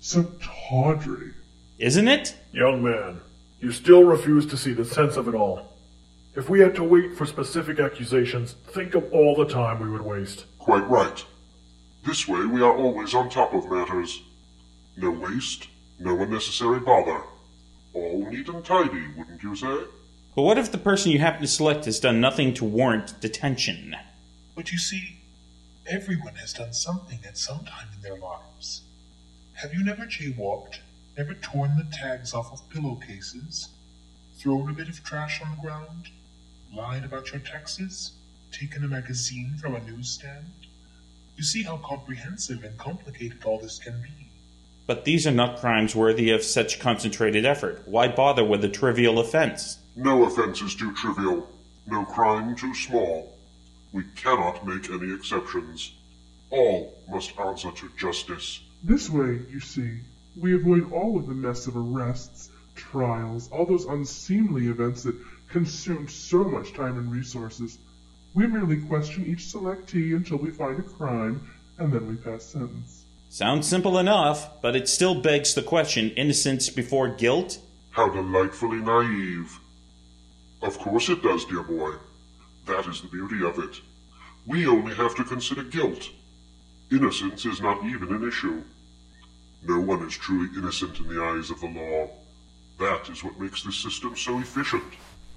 So 0.00 0.30
tawdry. 0.40 1.32
Isn't 1.78 2.08
it? 2.08 2.36
Young 2.52 2.82
man, 2.82 3.20
you 3.60 3.72
still 3.72 4.04
refuse 4.04 4.46
to 4.46 4.56
see 4.56 4.72
the 4.72 4.84
sense 4.84 5.16
of 5.16 5.28
it 5.28 5.34
all. 5.34 5.73
If 6.36 6.50
we 6.50 6.58
had 6.58 6.74
to 6.74 6.82
wait 6.82 7.14
for 7.14 7.26
specific 7.26 7.78
accusations, 7.78 8.56
think 8.72 8.96
of 8.96 9.12
all 9.12 9.36
the 9.36 9.46
time 9.46 9.78
we 9.78 9.88
would 9.88 10.02
waste. 10.02 10.46
Quite 10.58 10.88
right. 10.88 11.24
This 12.04 12.26
way 12.26 12.44
we 12.44 12.60
are 12.60 12.76
always 12.76 13.14
on 13.14 13.30
top 13.30 13.54
of 13.54 13.70
matters. 13.70 14.20
No 14.96 15.12
waste, 15.12 15.68
no 16.00 16.20
unnecessary 16.20 16.80
bother. 16.80 17.22
All 17.92 18.28
neat 18.28 18.48
and 18.48 18.64
tidy, 18.64 19.06
wouldn't 19.16 19.44
you 19.44 19.54
say? 19.54 19.84
But 20.34 20.42
what 20.42 20.58
if 20.58 20.72
the 20.72 20.78
person 20.78 21.12
you 21.12 21.20
happen 21.20 21.42
to 21.42 21.46
select 21.46 21.84
has 21.84 22.00
done 22.00 22.20
nothing 22.20 22.52
to 22.54 22.64
warrant 22.64 23.20
detention? 23.20 23.94
But 24.56 24.72
you 24.72 24.78
see, 24.78 25.20
everyone 25.86 26.34
has 26.34 26.52
done 26.52 26.72
something 26.72 27.20
at 27.24 27.38
some 27.38 27.64
time 27.64 27.86
in 27.94 28.02
their 28.02 28.18
lives. 28.18 28.82
Have 29.52 29.72
you 29.72 29.84
never 29.84 30.02
jaywalked, 30.02 30.80
never 31.16 31.34
torn 31.34 31.76
the 31.76 31.86
tags 31.96 32.34
off 32.34 32.52
of 32.52 32.68
pillowcases, 32.70 33.68
thrown 34.36 34.68
a 34.68 34.72
bit 34.72 34.88
of 34.88 35.04
trash 35.04 35.40
on 35.40 35.52
the 35.52 35.62
ground, 35.62 36.08
lied 36.74 37.04
about 37.04 37.30
your 37.32 37.40
taxes, 37.40 38.12
taken 38.52 38.84
a 38.84 38.88
magazine 38.88 39.56
from 39.60 39.74
a 39.74 39.80
newsstand? 39.80 40.46
You 41.36 41.44
see 41.44 41.62
how 41.62 41.78
comprehensive 41.78 42.64
and 42.64 42.76
complicated 42.78 43.44
all 43.44 43.58
this 43.58 43.78
can 43.78 44.00
be. 44.02 44.28
But 44.86 45.04
these 45.04 45.26
are 45.26 45.32
not 45.32 45.60
crimes 45.60 45.96
worthy 45.96 46.30
of 46.30 46.42
such 46.42 46.78
concentrated 46.78 47.46
effort. 47.46 47.82
Why 47.86 48.08
bother 48.08 48.44
with 48.44 48.64
a 48.64 48.68
trivial 48.68 49.18
offense? 49.18 49.78
No 49.96 50.24
offense 50.24 50.60
is 50.60 50.74
too 50.74 50.92
trivial, 50.94 51.48
no 51.86 52.04
crime 52.04 52.54
too 52.54 52.74
small. 52.74 53.36
We 53.92 54.04
cannot 54.16 54.66
make 54.66 54.90
any 54.90 55.14
exceptions. 55.14 55.92
All 56.50 56.98
must 57.08 57.38
answer 57.38 57.70
to 57.70 57.90
justice. 57.96 58.60
This 58.82 59.08
way, 59.08 59.40
you 59.48 59.60
see, 59.60 60.00
we 60.36 60.54
avoid 60.54 60.92
all 60.92 61.16
of 61.16 61.26
the 61.26 61.34
mess 61.34 61.66
of 61.66 61.76
arrests, 61.76 62.50
trials, 62.74 63.48
all 63.50 63.64
those 63.64 63.86
unseemly 63.86 64.66
events 64.66 65.04
that 65.04 65.16
consume 65.54 66.08
so 66.08 66.42
much 66.42 66.74
time 66.74 66.98
and 66.98 67.12
resources. 67.12 67.78
We 68.34 68.48
merely 68.48 68.80
question 68.80 69.24
each 69.24 69.44
selectee 69.44 70.16
until 70.16 70.38
we 70.38 70.50
find 70.50 70.80
a 70.80 70.82
crime, 70.82 71.48
and 71.78 71.92
then 71.92 72.08
we 72.08 72.16
pass 72.16 72.42
sentence. 72.42 73.04
Sounds 73.28 73.68
simple 73.68 73.98
enough, 73.98 74.60
but 74.60 74.74
it 74.74 74.88
still 74.88 75.14
begs 75.14 75.54
the 75.54 75.62
question 75.62 76.10
innocence 76.16 76.70
before 76.70 77.08
guilt? 77.08 77.60
How 77.92 78.08
delightfully 78.08 78.78
naive. 78.78 79.60
Of 80.60 80.76
course 80.80 81.08
it 81.08 81.22
does, 81.22 81.44
dear 81.44 81.62
boy. 81.62 81.92
That 82.66 82.88
is 82.88 83.00
the 83.00 83.06
beauty 83.06 83.46
of 83.46 83.60
it. 83.60 83.80
We 84.46 84.66
only 84.66 84.96
have 84.96 85.14
to 85.14 85.22
consider 85.22 85.62
guilt. 85.62 86.10
Innocence 86.90 87.46
is 87.46 87.60
not 87.60 87.84
even 87.84 88.12
an 88.12 88.26
issue. 88.26 88.60
No 89.62 89.78
one 89.78 90.02
is 90.02 90.18
truly 90.18 90.48
innocent 90.58 90.98
in 90.98 91.06
the 91.06 91.22
eyes 91.22 91.50
of 91.50 91.60
the 91.60 91.68
law. 91.68 92.10
That 92.80 93.08
is 93.08 93.22
what 93.22 93.38
makes 93.38 93.62
this 93.62 93.76
system 93.76 94.16
so 94.16 94.40
efficient. 94.40 94.82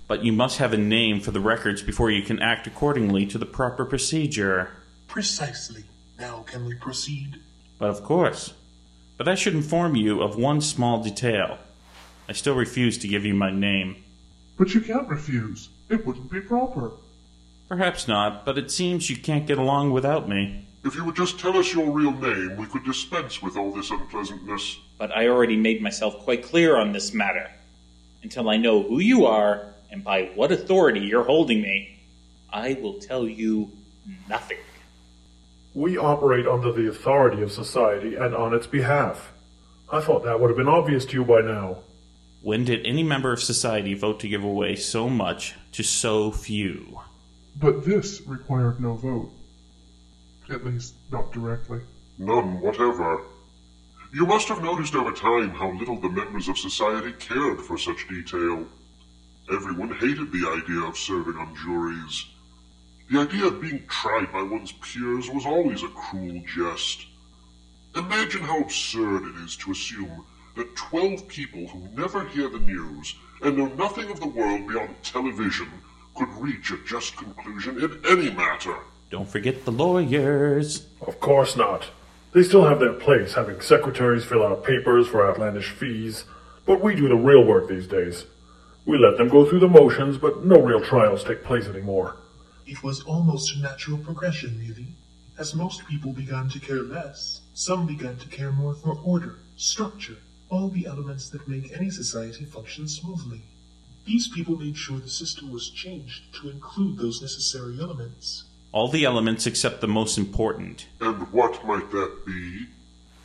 But 0.08 0.24
you 0.24 0.32
must 0.32 0.60
have 0.60 0.72
a 0.72 0.78
name 0.78 1.20
for 1.20 1.32
the 1.32 1.42
records 1.42 1.82
before 1.82 2.10
you 2.10 2.24
can 2.24 2.42
act 2.42 2.66
accordingly 2.66 3.26
to 3.26 3.38
the 3.38 3.46
proper 3.46 3.86
procedure. 3.86 4.72
Precisely. 5.08 5.84
Now 6.18 6.44
can 6.48 6.66
we 6.66 6.76
proceed? 6.76 7.42
But 7.78 7.90
of 7.90 8.04
course. 8.04 8.54
But 9.18 9.28
I 9.28 9.36
should 9.36 9.54
inform 9.54 9.96
you 9.96 10.22
of 10.22 10.38
one 10.38 10.62
small 10.62 11.04
detail. 11.04 11.58
I 12.30 12.34
still 12.34 12.56
refuse 12.56 12.98
to 13.00 13.08
give 13.08 13.26
you 13.26 13.34
my 13.34 13.52
name. 13.52 14.04
But 14.58 14.74
you 14.74 14.82
can't 14.82 15.10
refuse. 15.10 15.70
It 15.90 16.06
wouldn't 16.06 16.32
be 16.32 16.42
proper. 16.42 16.92
Perhaps 17.68 18.08
not, 18.08 18.46
but 18.46 18.58
it 18.58 18.72
seems 18.72 19.10
you 19.10 19.18
can't 19.18 19.46
get 19.46 19.58
along 19.58 19.92
without 19.92 20.30
me. 20.30 20.66
If 20.86 20.96
you 20.96 21.04
would 21.04 21.16
just 21.16 21.38
tell 21.38 21.58
us 21.58 21.74
your 21.74 21.92
real 21.92 22.14
name, 22.14 22.56
we 22.56 22.66
could 22.66 22.86
dispense 22.86 23.42
with 23.42 23.58
all 23.58 23.74
this 23.74 23.92
unpleasantness. 23.92 24.80
But 24.98 25.16
I 25.16 25.28
already 25.28 25.58
made 25.58 25.82
myself 25.82 26.20
quite 26.20 26.44
clear 26.44 26.78
on 26.78 26.94
this 26.94 27.14
matter. 27.14 27.52
Until 28.24 28.50
I 28.50 28.56
know 28.58 28.84
who 28.84 29.00
you 29.00 29.26
are 29.26 29.74
and 29.92 30.04
by 30.04 30.32
what 30.36 30.52
authority 30.52 31.02
you're 31.02 31.24
holding 31.24 31.62
me, 31.62 32.00
I 32.52 32.74
will 32.74 33.00
tell 33.00 33.28
you 33.28 33.72
nothing. 34.30 34.58
We 35.74 35.98
operate 35.98 36.48
under 36.48 36.72
the 36.72 36.90
authority 36.90 37.42
of 37.42 37.52
society 37.52 38.16
and 38.16 38.34
on 38.36 38.54
its 38.54 38.68
behalf. 38.68 39.34
I 39.92 40.02
thought 40.02 40.24
that 40.24 40.40
would 40.40 40.50
have 40.50 40.58
been 40.58 40.68
obvious 40.68 41.06
to 41.06 41.14
you 41.14 41.24
by 41.24 41.42
now. 41.42 41.78
When 42.42 42.66
did 42.66 42.86
any 42.86 43.04
member 43.04 43.32
of 43.32 43.42
society 43.42 43.94
vote 43.94 44.20
to 44.22 44.28
give 44.28 44.44
away 44.44 44.76
so 44.76 45.10
much 45.10 45.56
to 45.74 45.84
so 45.84 46.32
few? 46.32 47.00
But 47.56 47.86
this 47.86 48.22
required 48.28 48.80
no 48.80 48.96
vote. 48.96 49.32
At 50.50 50.66
least, 50.66 50.96
not 51.12 51.32
directly. 51.32 51.82
None 52.18 52.62
whatever. 52.62 53.22
You 54.14 54.26
must 54.26 54.48
have 54.48 54.64
noticed 54.64 54.96
over 54.96 55.12
time 55.12 55.50
how 55.50 55.72
little 55.72 56.00
the 56.00 56.10
members 56.10 56.48
of 56.48 56.58
society 56.58 57.12
cared 57.20 57.62
for 57.62 57.78
such 57.78 58.08
detail. 58.08 58.66
Everyone 59.52 59.94
hated 59.94 60.32
the 60.32 60.62
idea 60.62 60.82
of 60.82 60.98
serving 60.98 61.38
on 61.38 61.56
juries. 61.56 62.26
The 63.10 63.20
idea 63.20 63.46
of 63.48 63.62
being 63.62 63.86
tried 63.88 64.32
by 64.34 64.42
one's 64.42 64.74
peers 64.74 65.30
was 65.30 65.46
always 65.46 65.84
a 65.84 65.88
cruel 65.88 66.42
jest. 66.54 67.06
Imagine 67.96 68.42
how 68.42 68.60
absurd 68.60 69.24
it 69.24 69.44
is 69.46 69.56
to 69.58 69.72
assume 69.72 70.26
that 70.58 70.76
twelve 70.76 71.28
people 71.30 71.68
who 71.68 71.88
never 71.96 72.26
hear 72.26 72.50
the 72.50 72.60
news 72.60 73.16
and 73.42 73.58
know 73.58 73.68
nothing 73.68 74.12
of 74.12 74.20
the 74.20 74.28
world 74.28 74.68
beyond 74.68 74.96
television 75.02 75.70
could 76.16 76.30
reach 76.40 76.72
a 76.72 76.78
just 76.86 77.16
conclusion 77.16 77.82
in 77.82 78.02
any 78.10 78.30
matter. 78.32 78.76
Don't 79.10 79.30
forget 79.30 79.64
the 79.64 79.72
lawyers. 79.72 80.86
Of 81.02 81.22
course 81.22 81.56
not. 81.56 81.90
They 82.34 82.44
still 82.44 82.66
have 82.66 82.80
their 82.80 82.94
place, 82.94 83.36
having 83.36 83.62
secretaries 83.62 84.26
fill 84.26 84.46
out 84.46 84.66
papers 84.66 85.08
for 85.08 85.26
outlandish 85.26 85.70
fees. 85.70 86.26
But 86.66 86.82
we 86.82 86.96
do 86.96 87.08
the 87.08 87.16
real 87.16 87.46
work 87.46 87.70
these 87.70 87.88
days. 87.88 88.26
We 88.88 88.98
let 88.98 89.18
them 89.18 89.28
go 89.28 89.44
through 89.46 89.60
the 89.60 89.68
motions, 89.68 90.18
but 90.18 90.46
no 90.46 90.62
real 90.62 90.82
trials 90.82 91.24
take 91.24 91.44
place 91.44 91.66
anymore. 91.68 92.16
It 92.66 92.82
was 92.84 93.04
almost 93.04 93.54
a 93.56 93.60
natural 93.60 93.98
progression, 93.98 94.58
really. 94.60 94.88
As 95.38 95.54
most 95.54 95.86
people 95.88 96.14
began 96.14 96.48
to 96.50 96.60
care 96.60 96.82
less, 96.82 97.42
some 97.54 97.86
began 97.86 98.16
to 98.18 98.28
care 98.30 98.52
more 98.52 98.74
for 98.74 98.98
order, 99.04 99.40
structure, 99.58 100.16
all 100.50 100.70
the 100.70 100.86
elements 100.88 101.30
that 101.32 101.48
make 101.50 101.72
any 101.78 101.90
society 101.90 102.46
function 102.46 102.88
smoothly. 102.88 103.42
These 104.06 104.30
people 104.30 104.56
made 104.58 104.78
sure 104.78 105.00
the 105.00 105.10
system 105.10 105.52
was 105.52 105.70
changed 105.70 106.34
to 106.36 106.50
include 106.50 106.98
those 106.98 107.22
necessary 107.22 107.78
elements. 107.82 108.46
All 108.72 108.88
the 108.88 109.04
elements 109.04 109.46
except 109.46 109.82
the 109.82 109.88
most 109.88 110.18
important 110.18 110.88
And 111.02 111.30
what 111.34 111.66
might 111.66 111.92
that 111.92 112.26
be? 112.26 112.68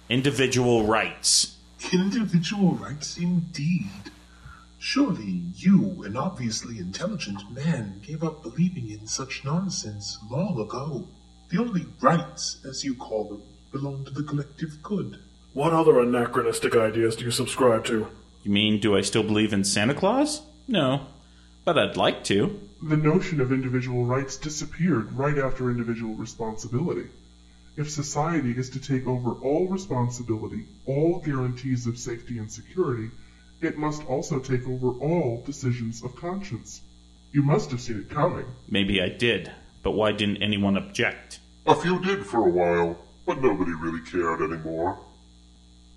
individual 0.09 0.85
rights. 0.85 1.57
Individual 1.93 2.73
rights 2.73 3.17
indeed. 3.17 3.89
Surely 4.85 5.45
you, 5.55 6.03
an 6.03 6.17
obviously 6.17 6.81
intelligent 6.81 7.49
man, 7.53 8.01
gave 8.05 8.25
up 8.25 8.43
believing 8.43 8.91
in 8.91 9.07
such 9.07 9.45
nonsense 9.45 10.19
long 10.29 10.59
ago. 10.59 11.07
The 11.51 11.59
only 11.59 11.87
rights, 12.01 12.59
as 12.69 12.83
you 12.83 12.97
call 12.97 13.29
them, 13.29 13.43
belong 13.71 14.05
to 14.05 14.11
the 14.11 14.25
collective 14.25 14.83
good. 14.83 15.21
What 15.53 15.73
other 15.73 16.01
anachronistic 16.01 16.75
ideas 16.75 17.15
do 17.15 17.25
you 17.25 17.31
subscribe 17.31 17.85
to? 17.85 18.09
You 18.43 18.51
mean, 18.51 18.81
do 18.81 18.97
I 18.97 19.03
still 19.03 19.23
believe 19.23 19.53
in 19.53 19.63
Santa 19.63 19.95
Claus? 19.95 20.43
No. 20.67 21.07
But 21.65 21.79
I'd 21.79 21.97
like 21.97 22.25
to. 22.25 22.61
The 22.83 22.97
notion 22.97 23.41
of 23.41 23.53
individual 23.53 24.05
rights 24.05 24.37
disappeared 24.37 25.13
right 25.13 25.39
after 25.39 25.71
individual 25.71 26.15
responsibility. 26.15 27.07
If 27.77 27.89
society 27.89 28.51
is 28.51 28.69
to 28.71 28.81
take 28.81 29.07
over 29.07 29.31
all 29.31 29.69
responsibility, 29.69 30.67
all 30.87 31.21
guarantees 31.21 31.87
of 31.87 31.99
safety 31.99 32.39
and 32.39 32.51
security, 32.51 33.11
it 33.65 33.79
must 33.79 34.05
also 34.07 34.39
take 34.39 34.67
over 34.67 34.89
all 34.99 35.43
decisions 35.45 36.03
of 36.03 36.17
conscience. 36.17 36.83
You 37.33 37.43
must 37.43 37.71
have 37.71 37.81
seen 37.81 38.01
it 38.01 38.11
coming. 38.11 38.47
Maybe 38.69 39.01
I 39.01 39.09
did. 39.09 39.53
But 39.83 39.93
why 39.93 40.13
didn't 40.13 40.43
anyone 40.43 40.77
object? 40.77 41.41
A 41.67 41.75
few 41.75 42.01
did 42.01 42.25
for 42.27 42.47
a 42.47 42.51
while, 42.51 42.99
but 43.27 43.41
nobody 43.41 43.73
really 43.73 44.01
cared 44.01 44.41
anymore. 44.41 44.99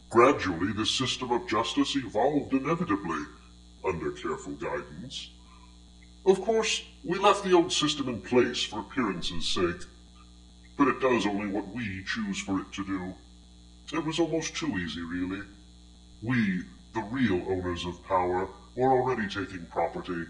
Gradually, 0.09 0.73
the 0.73 0.85
system 0.85 1.31
of 1.31 1.47
justice 1.47 1.95
evolved 1.95 2.53
inevitably, 2.53 3.23
under 3.83 4.11
careful 4.11 4.53
guidance. 4.53 5.29
Of 6.25 6.41
course, 6.41 6.83
we 7.03 7.19
left 7.19 7.43
the 7.43 7.53
old 7.53 7.71
system 7.71 8.09
in 8.09 8.21
place 8.21 8.63
for 8.63 8.79
appearance's 8.79 9.47
sake, 9.47 9.87
but 10.77 10.87
it 10.87 10.99
does 10.99 11.25
only 11.25 11.47
what 11.47 11.67
we 11.69 12.03
choose 12.05 12.39
for 12.39 12.59
it 12.59 12.71
to 12.73 12.85
do. 12.85 13.13
It 13.93 14.03
was 14.03 14.19
almost 14.19 14.55
too 14.55 14.75
easy, 14.77 15.01
really. 15.01 15.41
We, 16.23 16.63
the 16.95 17.03
real 17.11 17.43
owners 17.49 17.85
of 17.85 18.03
power, 18.07 18.47
were 18.75 18.91
already 18.91 19.27
taking 19.27 19.65
property, 19.69 20.23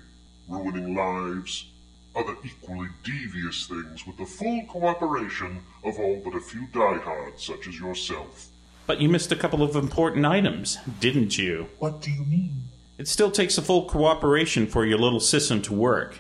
ruining 0.50 0.96
lives, 0.96 1.68
other 2.16 2.36
equally 2.44 2.90
devious 3.04 3.68
things 3.68 4.06
with 4.08 4.18
the 4.18 4.26
full 4.26 4.66
cooperation 4.66 5.62
of 5.84 6.00
all 6.00 6.22
but 6.24 6.36
a 6.36 6.40
few 6.40 6.66
diehards 6.74 7.44
such 7.44 7.68
as 7.68 7.80
yourself. 7.80 8.48
But 8.88 9.00
you 9.00 9.10
missed 9.10 9.32
a 9.32 9.36
couple 9.36 9.62
of 9.62 9.76
important 9.76 10.26
items, 10.26 10.80
didn't 11.00 11.38
you? 11.38 11.68
What 11.80 12.02
do 12.02 12.12
you 12.12 12.24
mean? 12.26 12.64
It 12.98 13.08
still 13.08 13.32
takes 13.32 13.58
a 13.58 13.62
full 13.62 13.86
cooperation 13.86 14.68
for 14.68 14.86
your 14.86 14.98
little 14.98 15.20
system 15.20 15.62
to 15.64 15.74
work. 15.74 16.20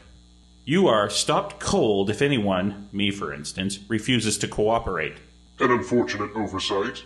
You 0.63 0.87
are 0.87 1.09
stopped 1.09 1.59
cold 1.59 2.09
if 2.09 2.21
anyone, 2.21 2.89
me 2.91 3.11
for 3.11 3.33
instance, 3.33 3.79
refuses 3.87 4.37
to 4.39 4.47
cooperate. 4.47 5.17
An 5.59 5.71
unfortunate 5.71 6.31
oversight. 6.35 7.03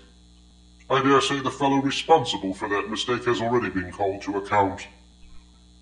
I 0.92 1.04
dare 1.04 1.22
say 1.22 1.40
the 1.40 1.52
fellow 1.52 1.82
responsible 1.82 2.54
for 2.54 2.68
that 2.70 2.90
mistake 2.90 3.26
has 3.26 3.42
already 3.42 3.70
been 3.70 3.92
called 3.92 4.24
to 4.24 4.38
account. 4.38 4.88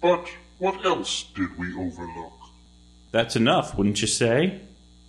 But 0.02 0.28
what 0.58 0.86
else 0.86 1.24
did 1.34 1.58
we 1.58 1.74
overlook? 1.74 2.34
That's 3.12 3.38
enough, 3.38 3.78
wouldn't 3.78 4.02
you 4.02 4.08
say? 4.08 4.62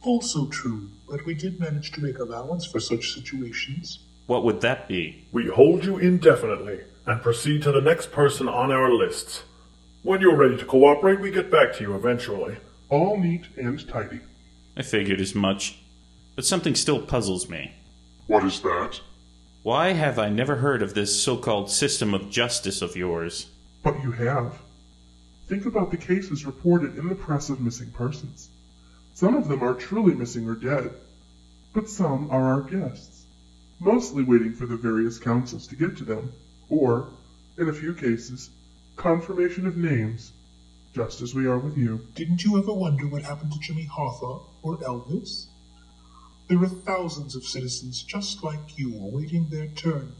Also 0.02 0.46
true, 0.46 0.88
but 1.08 1.26
we 1.26 1.34
did 1.34 1.58
manage 1.58 1.90
to 1.92 2.00
make 2.00 2.18
allowance 2.18 2.64
for 2.64 2.78
such 2.78 3.12
situations. 3.12 3.98
What 4.26 4.44
would 4.44 4.60
that 4.60 4.86
be? 4.86 5.26
We 5.32 5.48
hold 5.48 5.84
you 5.84 5.98
indefinitely 5.98 6.80
and 7.04 7.20
proceed 7.20 7.62
to 7.62 7.72
the 7.72 7.80
next 7.80 8.12
person 8.12 8.46
on 8.46 8.70
our 8.70 8.92
lists. 8.92 9.42
When 10.04 10.20
you're 10.20 10.36
ready 10.36 10.56
to 10.58 10.64
cooperate, 10.64 11.20
we 11.20 11.32
get 11.32 11.50
back 11.50 11.74
to 11.74 11.82
you 11.82 11.96
eventually. 11.96 12.58
All 12.88 13.18
neat 13.18 13.46
and 13.56 13.86
tidy. 13.88 14.20
I 14.76 14.82
figured 14.82 15.20
as 15.20 15.34
much. 15.34 15.80
But 16.36 16.44
something 16.44 16.76
still 16.76 17.02
puzzles 17.02 17.48
me. 17.48 17.74
What 18.28 18.44
is 18.44 18.60
that? 18.60 19.00
Why 19.68 19.92
have 19.92 20.18
I 20.18 20.30
never 20.30 20.56
heard 20.56 20.80
of 20.80 20.94
this 20.94 21.22
so 21.22 21.36
called 21.36 21.70
system 21.70 22.14
of 22.14 22.30
justice 22.30 22.80
of 22.80 22.96
yours? 22.96 23.50
But 23.82 24.02
you 24.02 24.12
have. 24.12 24.62
Think 25.46 25.66
about 25.66 25.90
the 25.90 25.98
cases 25.98 26.46
reported 26.46 26.96
in 26.96 27.06
the 27.06 27.14
press 27.14 27.50
of 27.50 27.60
missing 27.60 27.90
persons. 27.90 28.48
Some 29.12 29.36
of 29.36 29.46
them 29.46 29.62
are 29.62 29.74
truly 29.74 30.14
missing 30.14 30.48
or 30.48 30.54
dead, 30.54 30.92
but 31.74 31.90
some 31.90 32.30
are 32.30 32.44
our 32.44 32.62
guests, 32.62 33.26
mostly 33.78 34.22
waiting 34.22 34.54
for 34.54 34.64
the 34.64 34.78
various 34.78 35.18
councils 35.18 35.66
to 35.66 35.76
get 35.76 35.98
to 35.98 36.04
them, 36.04 36.32
or, 36.70 37.10
in 37.58 37.68
a 37.68 37.74
few 37.74 37.92
cases, 37.92 38.48
confirmation 38.96 39.66
of 39.66 39.76
names, 39.76 40.32
just 40.94 41.20
as 41.20 41.34
we 41.34 41.44
are 41.44 41.58
with 41.58 41.76
you. 41.76 42.06
Didn't 42.14 42.42
you 42.42 42.56
ever 42.56 42.72
wonder 42.72 43.06
what 43.06 43.22
happened 43.22 43.52
to 43.52 43.58
Jimmy 43.58 43.86
Hoffa 43.86 44.44
or 44.62 44.78
Elvis? 44.78 45.47
There 46.48 46.62
are 46.62 46.66
thousands 46.66 47.36
of 47.36 47.44
citizens 47.44 48.02
just 48.02 48.42
like 48.42 48.78
you 48.78 48.94
awaiting 48.94 49.50
their 49.50 49.66
turn. 49.66 50.14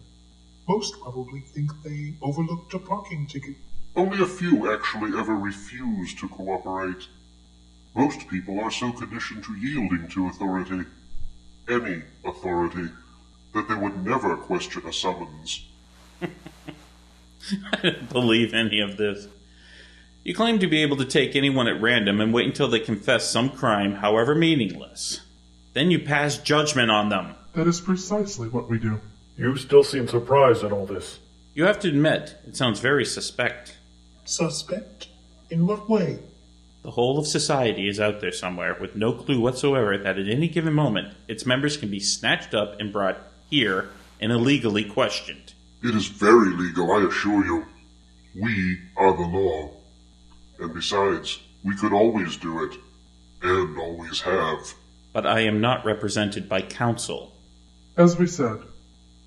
Most 0.69 1.01
probably 1.01 1.41
think 1.41 1.71
they 1.83 2.13
overlooked 2.21 2.75
a 2.75 2.79
parking 2.79 3.27
ticket. 3.27 3.57
Only 3.97 4.23
a 4.23 4.27
few 4.27 4.71
actually 4.71 5.19
ever 5.19 5.35
refuse 5.35 6.15
to 6.17 6.29
cooperate. 6.29 7.09
Most 7.97 8.29
people 8.29 8.61
are 8.61 8.71
so 8.71 8.93
conditioned 8.93 9.43
to 9.45 9.57
yielding 9.57 10.07
to 10.09 10.27
authority, 10.27 10.85
any 11.67 12.03
authority, 12.27 12.91
that 13.55 13.67
they 13.67 13.75
would 13.75 14.05
never 14.05 14.37
question 14.37 14.87
a 14.87 14.93
summons. 14.93 15.65
I 16.23 16.29
don't 17.81 18.13
believe 18.13 18.53
any 18.53 18.81
of 18.81 18.99
this. 18.99 19.29
You 20.25 20.35
claim 20.35 20.59
to 20.59 20.67
be 20.67 20.83
able 20.83 20.99
to 20.99 21.07
take 21.07 21.35
anyone 21.35 21.69
at 21.69 21.81
random 21.81 22.21
and 22.21 22.35
wait 22.35 22.45
until 22.45 22.69
they 22.69 22.81
confess 22.81 23.31
some 23.31 23.49
crime, 23.49 23.95
however 23.95 24.35
meaningless. 24.35 25.23
Then 25.75 25.91
you 25.91 26.01
pass 26.01 26.39
judgment 26.39 26.91
on 26.91 27.09
them. 27.09 27.35
That 27.55 27.67
is 27.67 27.81
precisely 27.81 28.49
what 28.49 28.69
we 28.69 28.79
do. 28.79 29.01
You 29.37 29.57
still 29.57 29.85
seem 29.85 30.09
surprised 30.09 30.65
at 30.65 30.73
all 30.73 30.87
this. 30.87 31.19
You 31.55 31.65
have 31.65 31.79
to 31.81 31.89
admit, 31.89 32.37
it 32.47 32.57
sounds 32.57 32.81
very 32.81 33.05
suspect. 33.05 33.77
Suspect? 34.25 35.09
In 35.51 35.67
what 35.67 35.89
way? 35.89 36.19
The 36.83 36.93
whole 36.93 37.19
of 37.19 37.27
society 37.27 37.89
is 37.89 38.01
out 38.01 38.21
there 38.21 38.33
somewhere 38.33 38.77
with 38.81 38.97
no 38.97 39.13
clue 39.13 39.41
whatsoever 39.41 39.99
that 39.99 40.19
at 40.19 40.29
any 40.29 40.49
given 40.49 40.75
moment 40.75 41.15
its 41.27 41.45
members 41.45 41.77
can 41.77 41.91
be 41.91 42.01
snatched 42.01 42.55
up 42.55 42.81
and 42.81 42.93
brought 42.93 43.19
here 43.51 43.91
and 44.21 44.33
illegally 44.33 44.85
questioned. 44.85 45.53
It 45.83 45.95
is 45.95 46.07
very 46.07 46.51
legal, 46.51 46.93
I 46.93 47.07
assure 47.07 47.45
you. 47.45 47.67
We 48.35 48.79
are 48.97 49.17
the 49.17 49.23
law. 49.23 49.71
And 50.59 50.75
besides, 50.75 51.41
we 51.65 51.77
could 51.77 51.93
always 51.93 52.37
do 52.37 52.65
it. 52.65 52.75
And 53.43 53.79
always 53.79 54.21
have. 54.23 54.75
But 55.19 55.27
I 55.27 55.41
am 55.41 55.61
not 55.61 55.85
represented 55.85 56.49
by 56.49 56.61
counsel. 56.61 57.33
As 57.97 58.17
we 58.17 58.29
said, 58.29 58.61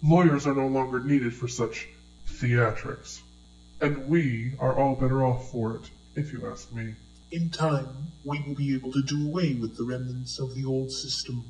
lawyers 0.02 0.48
are 0.48 0.56
no 0.56 0.68
longer 0.68 1.02
needed 1.02 1.34
for 1.34 1.50
such 1.50 1.90
theatrics. 2.26 3.20
And 3.82 4.08
we 4.08 4.54
are 4.58 4.74
all 4.80 4.96
better 4.96 5.22
off 5.26 5.52
for 5.52 5.76
it, 5.76 5.90
if 6.16 6.32
you 6.32 6.50
ask 6.50 6.72
me. 6.72 6.94
In 7.34 7.50
time, 7.50 7.90
we 8.24 8.42
will 8.48 8.56
be 8.56 8.74
able 8.74 8.94
to 8.94 9.02
do 9.02 9.28
away 9.28 9.54
with 9.56 9.76
the 9.76 9.84
remnants 9.84 10.40
of 10.40 10.56
the 10.56 10.64
old 10.64 10.94
system. 10.94 11.44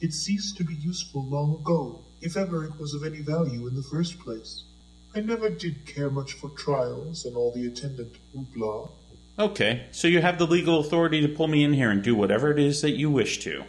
It 0.00 0.14
ceased 0.14 0.56
to 0.56 0.64
be 0.64 0.76
useful 0.76 1.22
long 1.22 1.56
ago, 1.56 2.00
if 2.22 2.38
ever 2.38 2.64
it 2.64 2.80
was 2.80 2.94
of 2.94 3.04
any 3.04 3.20
value 3.20 3.66
in 3.66 3.76
the 3.76 3.82
first 3.82 4.18
place. 4.18 4.64
I 5.14 5.20
never 5.20 5.50
did 5.50 5.84
care 5.84 6.08
much 6.08 6.32
for 6.32 6.48
trials 6.48 7.26
and 7.26 7.36
all 7.36 7.52
the 7.52 7.66
attendant 7.66 8.16
hoopla. 8.34 8.88
Okay, 9.38 9.88
so 9.90 10.08
you 10.08 10.22
have 10.22 10.38
the 10.38 10.46
legal 10.46 10.80
authority 10.80 11.20
to 11.20 11.28
pull 11.28 11.48
me 11.48 11.64
in 11.64 11.74
here 11.74 11.90
and 11.90 12.02
do 12.02 12.14
whatever 12.14 12.50
it 12.50 12.58
is 12.58 12.80
that 12.80 12.92
you 12.92 13.10
wish 13.10 13.40
to. 13.40 13.64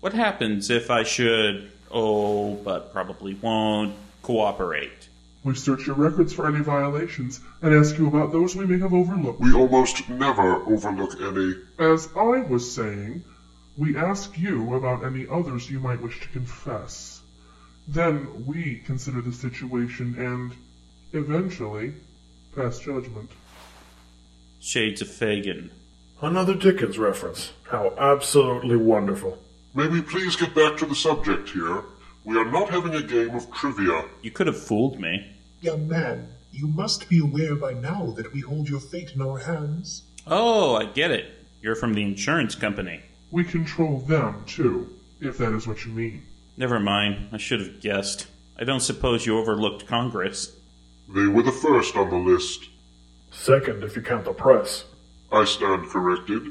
What 0.00 0.14
happens 0.14 0.70
if 0.70 0.90
I 0.90 1.02
should, 1.02 1.70
oh, 1.90 2.54
but 2.54 2.92
probably 2.92 3.34
won't, 3.34 3.94
cooperate? 4.22 5.08
We 5.44 5.54
search 5.54 5.86
your 5.86 5.96
records 5.96 6.32
for 6.32 6.46
any 6.46 6.60
violations 6.62 7.40
and 7.60 7.74
ask 7.74 7.98
you 7.98 8.08
about 8.08 8.32
those 8.32 8.56
we 8.56 8.66
may 8.66 8.78
have 8.78 8.94
overlooked. 8.94 9.40
We 9.40 9.52
almost 9.52 10.08
never 10.08 10.56
overlook 10.66 11.20
any. 11.20 11.54
As 11.78 12.08
I 12.16 12.40
was 12.48 12.74
saying, 12.74 13.24
we 13.76 13.96
ask 13.96 14.38
you 14.38 14.74
about 14.74 15.04
any 15.04 15.26
others 15.30 15.70
you 15.70 15.80
might 15.80 16.00
wish 16.00 16.20
to 16.20 16.28
confess. 16.28 17.20
Then 17.86 18.46
we 18.46 18.82
consider 18.86 19.20
the 19.20 19.32
situation 19.32 20.14
and, 20.18 20.52
eventually, 21.12 21.94
pass 22.54 22.78
judgment. 22.78 23.30
Shades 24.60 25.02
of 25.02 25.08
Fagin. 25.08 25.70
Another 26.22 26.54
Dickens 26.54 26.98
reference. 26.98 27.52
How 27.64 27.94
absolutely 27.98 28.76
wonderful. 28.76 29.38
May 29.72 29.86
we 29.86 30.02
please 30.02 30.34
get 30.34 30.52
back 30.52 30.76
to 30.78 30.86
the 30.86 30.96
subject 30.96 31.50
here? 31.50 31.84
We 32.24 32.36
are 32.36 32.50
not 32.50 32.70
having 32.70 32.94
a 32.94 33.02
game 33.02 33.36
of 33.36 33.50
trivia. 33.52 34.04
You 34.20 34.32
could 34.32 34.48
have 34.48 34.60
fooled 34.60 34.98
me. 34.98 35.36
Young 35.60 35.86
man, 35.86 36.28
you 36.50 36.66
must 36.66 37.08
be 37.08 37.20
aware 37.20 37.54
by 37.54 37.74
now 37.74 38.12
that 38.16 38.32
we 38.32 38.40
hold 38.40 38.68
your 38.68 38.80
fate 38.80 39.12
in 39.14 39.22
our 39.22 39.38
hands. 39.38 40.02
Oh, 40.26 40.74
I 40.74 40.86
get 40.86 41.12
it. 41.12 41.26
You're 41.62 41.76
from 41.76 41.94
the 41.94 42.02
insurance 42.02 42.56
company. 42.56 43.00
We 43.30 43.44
control 43.44 44.00
them, 44.00 44.42
too, 44.44 44.92
if 45.20 45.38
that 45.38 45.52
is 45.52 45.68
what 45.68 45.84
you 45.84 45.92
mean. 45.92 46.26
Never 46.56 46.80
mind. 46.80 47.28
I 47.32 47.36
should 47.36 47.60
have 47.60 47.80
guessed. 47.80 48.26
I 48.58 48.64
don't 48.64 48.80
suppose 48.80 49.24
you 49.24 49.38
overlooked 49.38 49.86
Congress. 49.86 50.56
They 51.08 51.26
were 51.26 51.42
the 51.44 51.52
first 51.52 51.96
on 51.96 52.10
the 52.10 52.16
list. 52.16 52.68
Second, 53.30 53.84
if 53.84 53.94
you 53.94 54.02
count 54.02 54.24
the 54.24 54.32
press. 54.32 54.84
I 55.30 55.44
stand 55.44 55.88
corrected. 55.90 56.42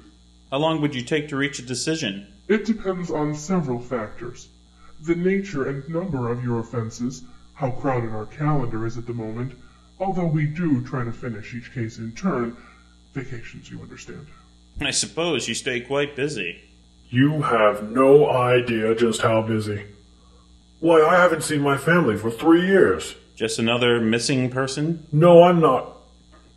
How 0.52 0.60
long 0.60 0.80
would 0.80 0.96
you 0.96 1.02
take 1.02 1.28
to 1.28 1.36
reach 1.36 1.60
a 1.60 1.64
decision? 1.64 2.28
It 2.50 2.66
depends 2.66 3.12
on 3.12 3.36
several 3.36 3.80
factors. 3.80 4.50
The 5.02 5.16
nature 5.16 5.70
and 5.70 5.88
number 5.88 6.32
of 6.32 6.44
your 6.44 6.60
offenses, 6.60 7.24
how 7.54 7.70
crowded 7.70 8.10
our 8.10 8.26
calendar 8.26 8.88
is 8.88 8.98
at 8.98 9.06
the 9.06 9.14
moment, 9.14 9.54
although 10.00 10.26
we 10.26 10.48
do 10.48 10.84
try 10.84 11.04
to 11.04 11.12
finish 11.12 11.54
each 11.54 11.72
case 11.72 12.00
in 12.00 12.12
turn. 12.14 12.58
Vacations, 13.14 13.70
you 13.70 13.80
understand. 13.82 14.26
I 14.82 14.90
suppose 14.90 15.48
you 15.48 15.54
stay 15.54 15.80
quite 15.80 16.16
busy. 16.16 16.60
You 17.12 17.44
have 17.44 17.92
no 17.92 18.28
idea 18.30 18.96
just 18.96 19.22
how 19.22 19.44
busy. 19.44 19.86
Why, 20.80 21.02
I 21.02 21.18
haven't 21.18 21.44
seen 21.44 21.62
my 21.62 21.78
family 21.78 22.18
for 22.18 22.32
three 22.32 22.66
years. 22.66 23.14
Just 23.36 23.60
another 23.60 24.02
missing 24.02 24.50
person? 24.50 25.06
No, 25.12 25.44
I'm 25.44 25.60
not. 25.60 25.98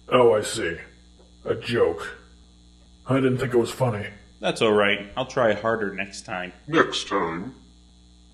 Oh, 0.08 0.32
I 0.32 0.40
see. 0.40 0.78
A 1.44 1.54
joke. 1.54 2.16
I 3.06 3.16
didn't 3.16 3.38
think 3.38 3.52
it 3.52 3.58
was 3.58 3.70
funny. 3.70 4.06
That's 4.42 4.60
all 4.60 4.72
right. 4.72 5.08
I'll 5.16 5.26
try 5.26 5.54
harder 5.54 5.94
next 5.94 6.22
time. 6.22 6.52
Next 6.66 7.06
time. 7.06 7.54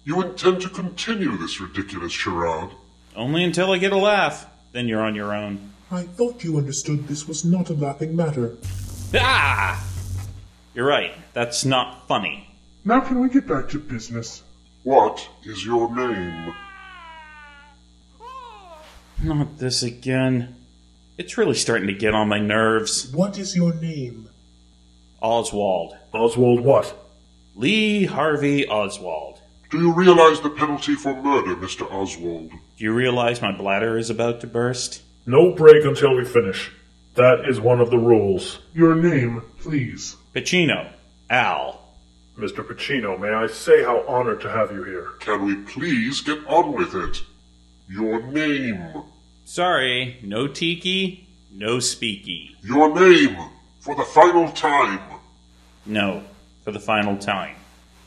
You 0.05 0.23
intend 0.23 0.62
to 0.62 0.71
continue 0.71 1.37
this 1.37 1.61
ridiculous 1.61 2.12
charade? 2.12 2.71
Only 3.14 3.44
until 3.44 3.73
I 3.73 3.77
get 3.77 3.92
a 3.92 3.99
laugh. 3.99 4.47
Then 4.73 4.88
you're 4.88 5.03
on 5.03 5.14
your 5.14 5.35
own. 5.35 5.71
I 5.90 6.05
thought 6.05 6.42
you 6.42 6.57
understood 6.57 7.07
this 7.07 7.29
was 7.29 7.44
not 7.44 7.68
a 7.68 7.75
laughing 7.75 8.16
matter. 8.16 8.57
Ah! 9.14 9.87
You're 10.73 10.87
right. 10.87 11.12
That's 11.35 11.66
not 11.66 12.09
funny. 12.09 12.57
Now 12.87 13.01
can 13.01 13.21
we 13.21 13.29
get 13.29 13.47
back 13.47 13.68
to 13.68 13.79
business? 13.79 14.42
What 14.85 15.29
is 15.44 15.62
your 15.62 15.94
name? 15.94 16.55
Not 19.23 19.59
this 19.59 19.83
again. 19.83 20.57
It's 21.18 21.37
really 21.37 21.55
starting 21.55 21.88
to 21.88 21.92
get 21.92 22.14
on 22.14 22.29
my 22.29 22.38
nerves. 22.38 23.12
What 23.12 23.37
is 23.37 23.55
your 23.55 23.75
name? 23.75 24.31
Oswald. 25.21 25.98
Oswald 26.12 26.61
what? 26.61 26.94
Lee 27.55 28.05
Harvey 28.07 28.66
Oswald. 28.68 29.40
Do 29.71 29.79
you 29.79 29.92
realize 29.92 30.40
the 30.40 30.51
penalty 30.51 30.94
for 30.94 31.14
murder, 31.23 31.55
Mr. 31.57 31.90
Oswald? 31.92 32.51
Do 32.51 32.85
you 32.85 32.92
realize 32.92 33.42
my 33.42 33.53
bladder 33.53 33.99
is 33.99 34.09
about 34.09 34.40
to 34.40 34.47
burst? 34.47 35.03
No 35.27 35.53
break 35.53 35.85
until 35.85 36.16
we 36.16 36.25
finish. 36.25 36.71
That 37.16 37.44
is 37.49 37.61
one 37.61 37.81
of 37.81 37.90
the 37.90 37.99
rules. 37.99 38.61
Your 38.73 38.94
name, 38.94 39.42
please. 39.61 40.16
Pacino. 40.35 40.90
Al. 41.29 41.81
Mr. 42.38 42.64
Pacino, 42.64 43.18
may 43.18 43.31
I 43.31 43.49
say 43.49 43.83
how 43.83 44.07
honored 44.07 44.40
to 44.42 44.51
have 44.51 44.71
you 44.71 44.85
here? 44.85 45.11
Can 45.18 45.44
we 45.44 45.57
please 45.57 46.21
get 46.21 46.38
on 46.47 46.73
with 46.73 46.94
it? 46.94 47.21
Your 47.88 48.23
name. 48.23 49.03
Sorry, 49.44 50.21
no 50.23 50.47
tiki, 50.47 51.27
no 51.51 51.79
speaky. 51.79 52.51
Your 52.62 52.94
name. 52.94 53.37
For 53.81 53.94
the 53.97 54.05
final 54.05 54.51
time. 54.53 55.01
No, 55.88 56.22
for 56.64 56.70
the 56.70 56.79
final 56.79 57.16
time. 57.16 57.57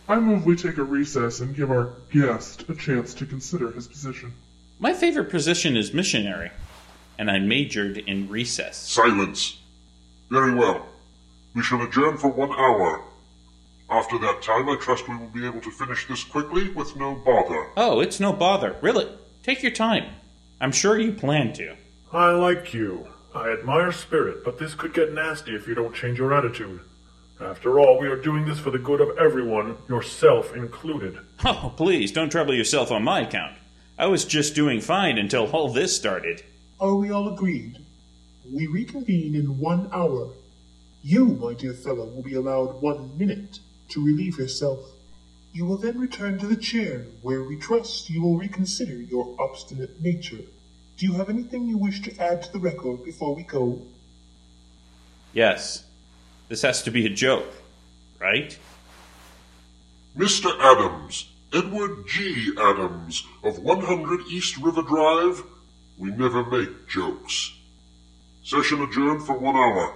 I 0.08 0.20
move 0.20 0.46
we 0.46 0.56
take 0.56 0.78
a 0.78 0.84
recess 0.84 1.40
and 1.40 1.56
give 1.56 1.72
our 1.72 1.94
guest 2.12 2.70
a 2.70 2.76
chance 2.76 3.14
to 3.16 3.26
consider 3.26 3.72
his 3.72 3.88
position. 3.88 4.34
My 4.80 4.94
favorite 4.94 5.30
position 5.32 5.76
is 5.76 5.94
missionary, 5.94 6.52
and 7.18 7.30
I 7.30 7.40
majored 7.40 7.98
in 7.98 8.30
recess. 8.30 8.78
Silence. 8.78 9.58
Very 10.30 10.54
well. 10.54 10.86
We 11.56 11.64
shall 11.64 11.82
adjourn 11.82 12.18
for 12.18 12.30
one 12.30 12.52
hour. 12.52 13.04
After 13.90 14.18
that 14.20 14.42
time, 14.42 14.70
I 14.70 14.76
trust 14.76 15.10
we 15.10 15.18
will 15.18 15.28
be 15.28 15.46
able 15.46 15.62
to 15.62 15.72
finish 15.72 16.08
this 16.08 16.24
quickly 16.24 16.70
with 16.70 16.96
no 16.96 17.16
bother. 17.16 17.68
Oh, 17.76 18.00
it's 18.00 18.20
no 18.20 18.32
bother. 18.32 18.76
Really, 18.82 19.08
take 19.44 19.64
your 19.64 19.72
time. 19.72 20.06
I'm 20.62 20.72
sure 20.72 21.00
you 21.00 21.14
plan 21.14 21.52
to. 21.54 21.76
I 22.14 22.32
like 22.32 22.74
you. 22.74 23.08
I 23.34 23.50
admire 23.50 23.92
spirit, 23.92 24.44
but 24.46 24.60
this 24.60 24.76
could 24.76 24.94
get 24.94 25.14
nasty 25.14 25.56
if 25.56 25.68
you 25.68 25.74
don't 25.74 25.96
change 25.96 26.20
your 26.20 26.34
attitude. 26.34 26.82
After 27.42 27.80
all, 27.80 28.00
we 28.00 28.08
are 28.08 28.16
doing 28.16 28.46
this 28.46 28.60
for 28.60 28.70
the 28.70 28.78
good 28.78 29.02
of 29.02 29.18
everyone, 29.18 29.76
yourself 29.90 30.56
included. 30.56 31.18
Oh, 31.44 31.74
please, 31.76 32.12
don't 32.12 32.30
trouble 32.30 32.54
yourself 32.54 32.92
on 32.92 33.04
my 33.04 33.22
account. 33.22 33.58
I 33.98 34.06
was 34.06 34.26
just 34.26 34.54
doing 34.54 34.80
fine 34.80 35.18
until 35.18 35.50
all 35.50 35.74
this 35.74 35.96
started. 35.96 36.44
Are 36.80 36.96
we 36.96 37.12
all 37.12 37.34
agreed? 37.34 37.80
We 38.52 38.68
reconvene 38.68 39.34
in 39.34 39.58
one 39.58 39.90
hour. 39.92 40.30
You, 41.04 41.26
my 41.26 41.56
dear 41.56 41.74
fellow, 41.74 42.06
will 42.06 42.22
be 42.22 42.36
allowed 42.36 42.80
one 42.82 43.18
minute 43.18 43.60
to 43.90 44.06
relieve 44.06 44.38
yourself. 44.38 44.80
You 45.52 45.66
will 45.66 45.78
then 45.78 46.00
return 46.00 46.38
to 46.40 46.48
the 46.48 46.56
chair, 46.56 47.06
where 47.24 47.44
we 47.44 47.58
trust 47.58 48.10
you 48.10 48.22
will 48.22 48.38
reconsider 48.38 48.96
your 48.96 49.36
obstinate 49.40 50.00
nature. 50.00 50.44
Do 50.98 51.08
you 51.08 51.14
have 51.14 51.30
anything 51.30 51.68
you 51.68 51.78
wish 51.80 52.02
to 52.04 52.16
add 52.20 52.44
to 52.44 52.52
the 52.52 52.60
record 52.60 53.04
before 53.04 53.34
we 53.34 53.44
go? 53.44 53.82
Yes, 55.34 55.86
this 56.52 56.64
has 56.64 56.84
to 56.84 56.92
be 56.92 57.06
a 57.06 57.10
joke, 57.10 57.48
right? 58.20 58.60
Mr. 60.18 60.50
Adams, 60.60 61.30
Edward 61.54 62.06
G. 62.10 62.52
Adams 62.60 63.26
of 63.42 63.60
100 63.60 64.28
East 64.30 64.58
River 64.58 64.82
Drive, 64.82 65.44
we 65.98 66.10
never 66.10 66.44
make 66.44 66.90
jokes. 66.90 67.54
Session 68.44 68.82
adjourned 68.82 69.26
for 69.26 69.38
one 69.38 69.56
hour. 69.56 69.96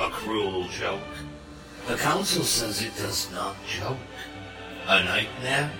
A 0.00 0.10
cruel 0.10 0.66
joke. 0.70 0.98
The 1.86 1.94
council 1.94 2.42
says 2.42 2.82
it 2.82 2.96
does 2.96 3.30
not 3.30 3.54
joke. 3.68 3.96
A 4.88 5.04
nightmare? 5.04 5.70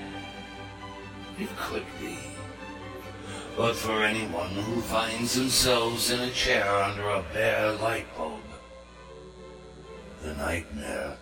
It 1.37 1.49
could 1.57 1.83
be. 2.01 2.34
But 3.57 3.77
for 3.77 4.03
anyone 4.03 4.51
who 4.51 4.81
finds 4.81 5.35
themselves 5.35 6.11
in 6.11 6.19
a 6.19 6.31
chair 6.31 6.69
under 6.69 7.09
a 7.09 7.25
bare 7.33 7.73
light 7.73 8.07
bulb, 8.17 8.41
the 10.23 10.35
nightmare 10.35 11.17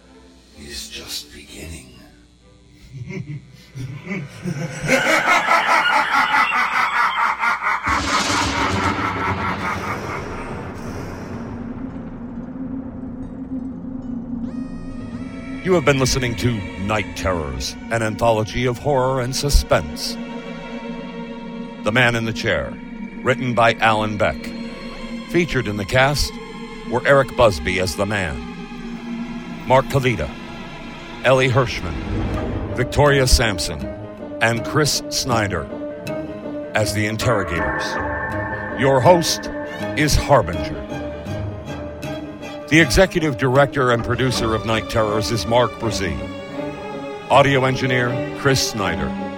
is 0.58 0.88
just 0.88 1.30
beginning. 1.34 1.90
You 15.64 15.74
have 15.74 15.84
been 15.84 15.98
listening 15.98 16.34
to 16.36 16.52
Night 16.80 17.14
Terrors, 17.14 17.76
an 17.90 18.02
anthology 18.02 18.64
of 18.66 18.78
horror 18.78 19.20
and 19.20 19.36
suspense. 19.36 20.16
The 21.82 21.90
Man 21.90 22.14
in 22.14 22.26
the 22.26 22.32
Chair, 22.32 22.72
written 23.22 23.54
by 23.54 23.74
Allen 23.74 24.16
Beck. 24.16 24.36
Featured 25.30 25.66
in 25.66 25.78
the 25.78 25.84
cast 25.84 26.32
were 26.88 27.04
Eric 27.04 27.36
Busby 27.36 27.80
as 27.80 27.96
the 27.96 28.06
man, 28.06 28.38
Mark 29.66 29.86
Kavita, 29.86 30.30
Ellie 31.24 31.48
Hirschman, 31.48 31.94
Victoria 32.76 33.26
Sampson, 33.26 33.80
and 34.40 34.64
Chris 34.64 35.02
Snyder 35.08 35.64
as 36.76 36.94
the 36.94 37.06
interrogators. 37.06 37.84
Your 38.80 39.00
host 39.00 39.50
is 39.96 40.14
Harbinger. 40.14 40.78
The 42.68 42.78
executive 42.78 43.38
director 43.38 43.90
and 43.90 44.04
producer 44.04 44.54
of 44.54 44.64
Night 44.66 44.88
Terrors 44.88 45.32
is 45.32 45.46
Mark 45.46 45.72
Brzee. 45.72 46.16
Audio 47.28 47.64
engineer, 47.64 48.38
Chris 48.38 48.70
Snyder. 48.70 49.31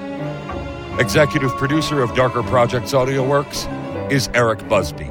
Executive 1.00 1.50
producer 1.56 2.02
of 2.04 2.14
Darker 2.14 2.44
Projects 2.44 2.94
Audio 2.94 3.26
Works 3.26 3.66
is 4.10 4.30
Eric 4.32 4.68
Busby. 4.68 5.10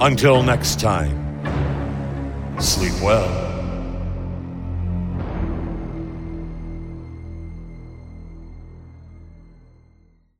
Until 0.00 0.42
next 0.42 0.80
time, 0.80 1.18
sleep 2.58 2.94
well. 3.02 3.51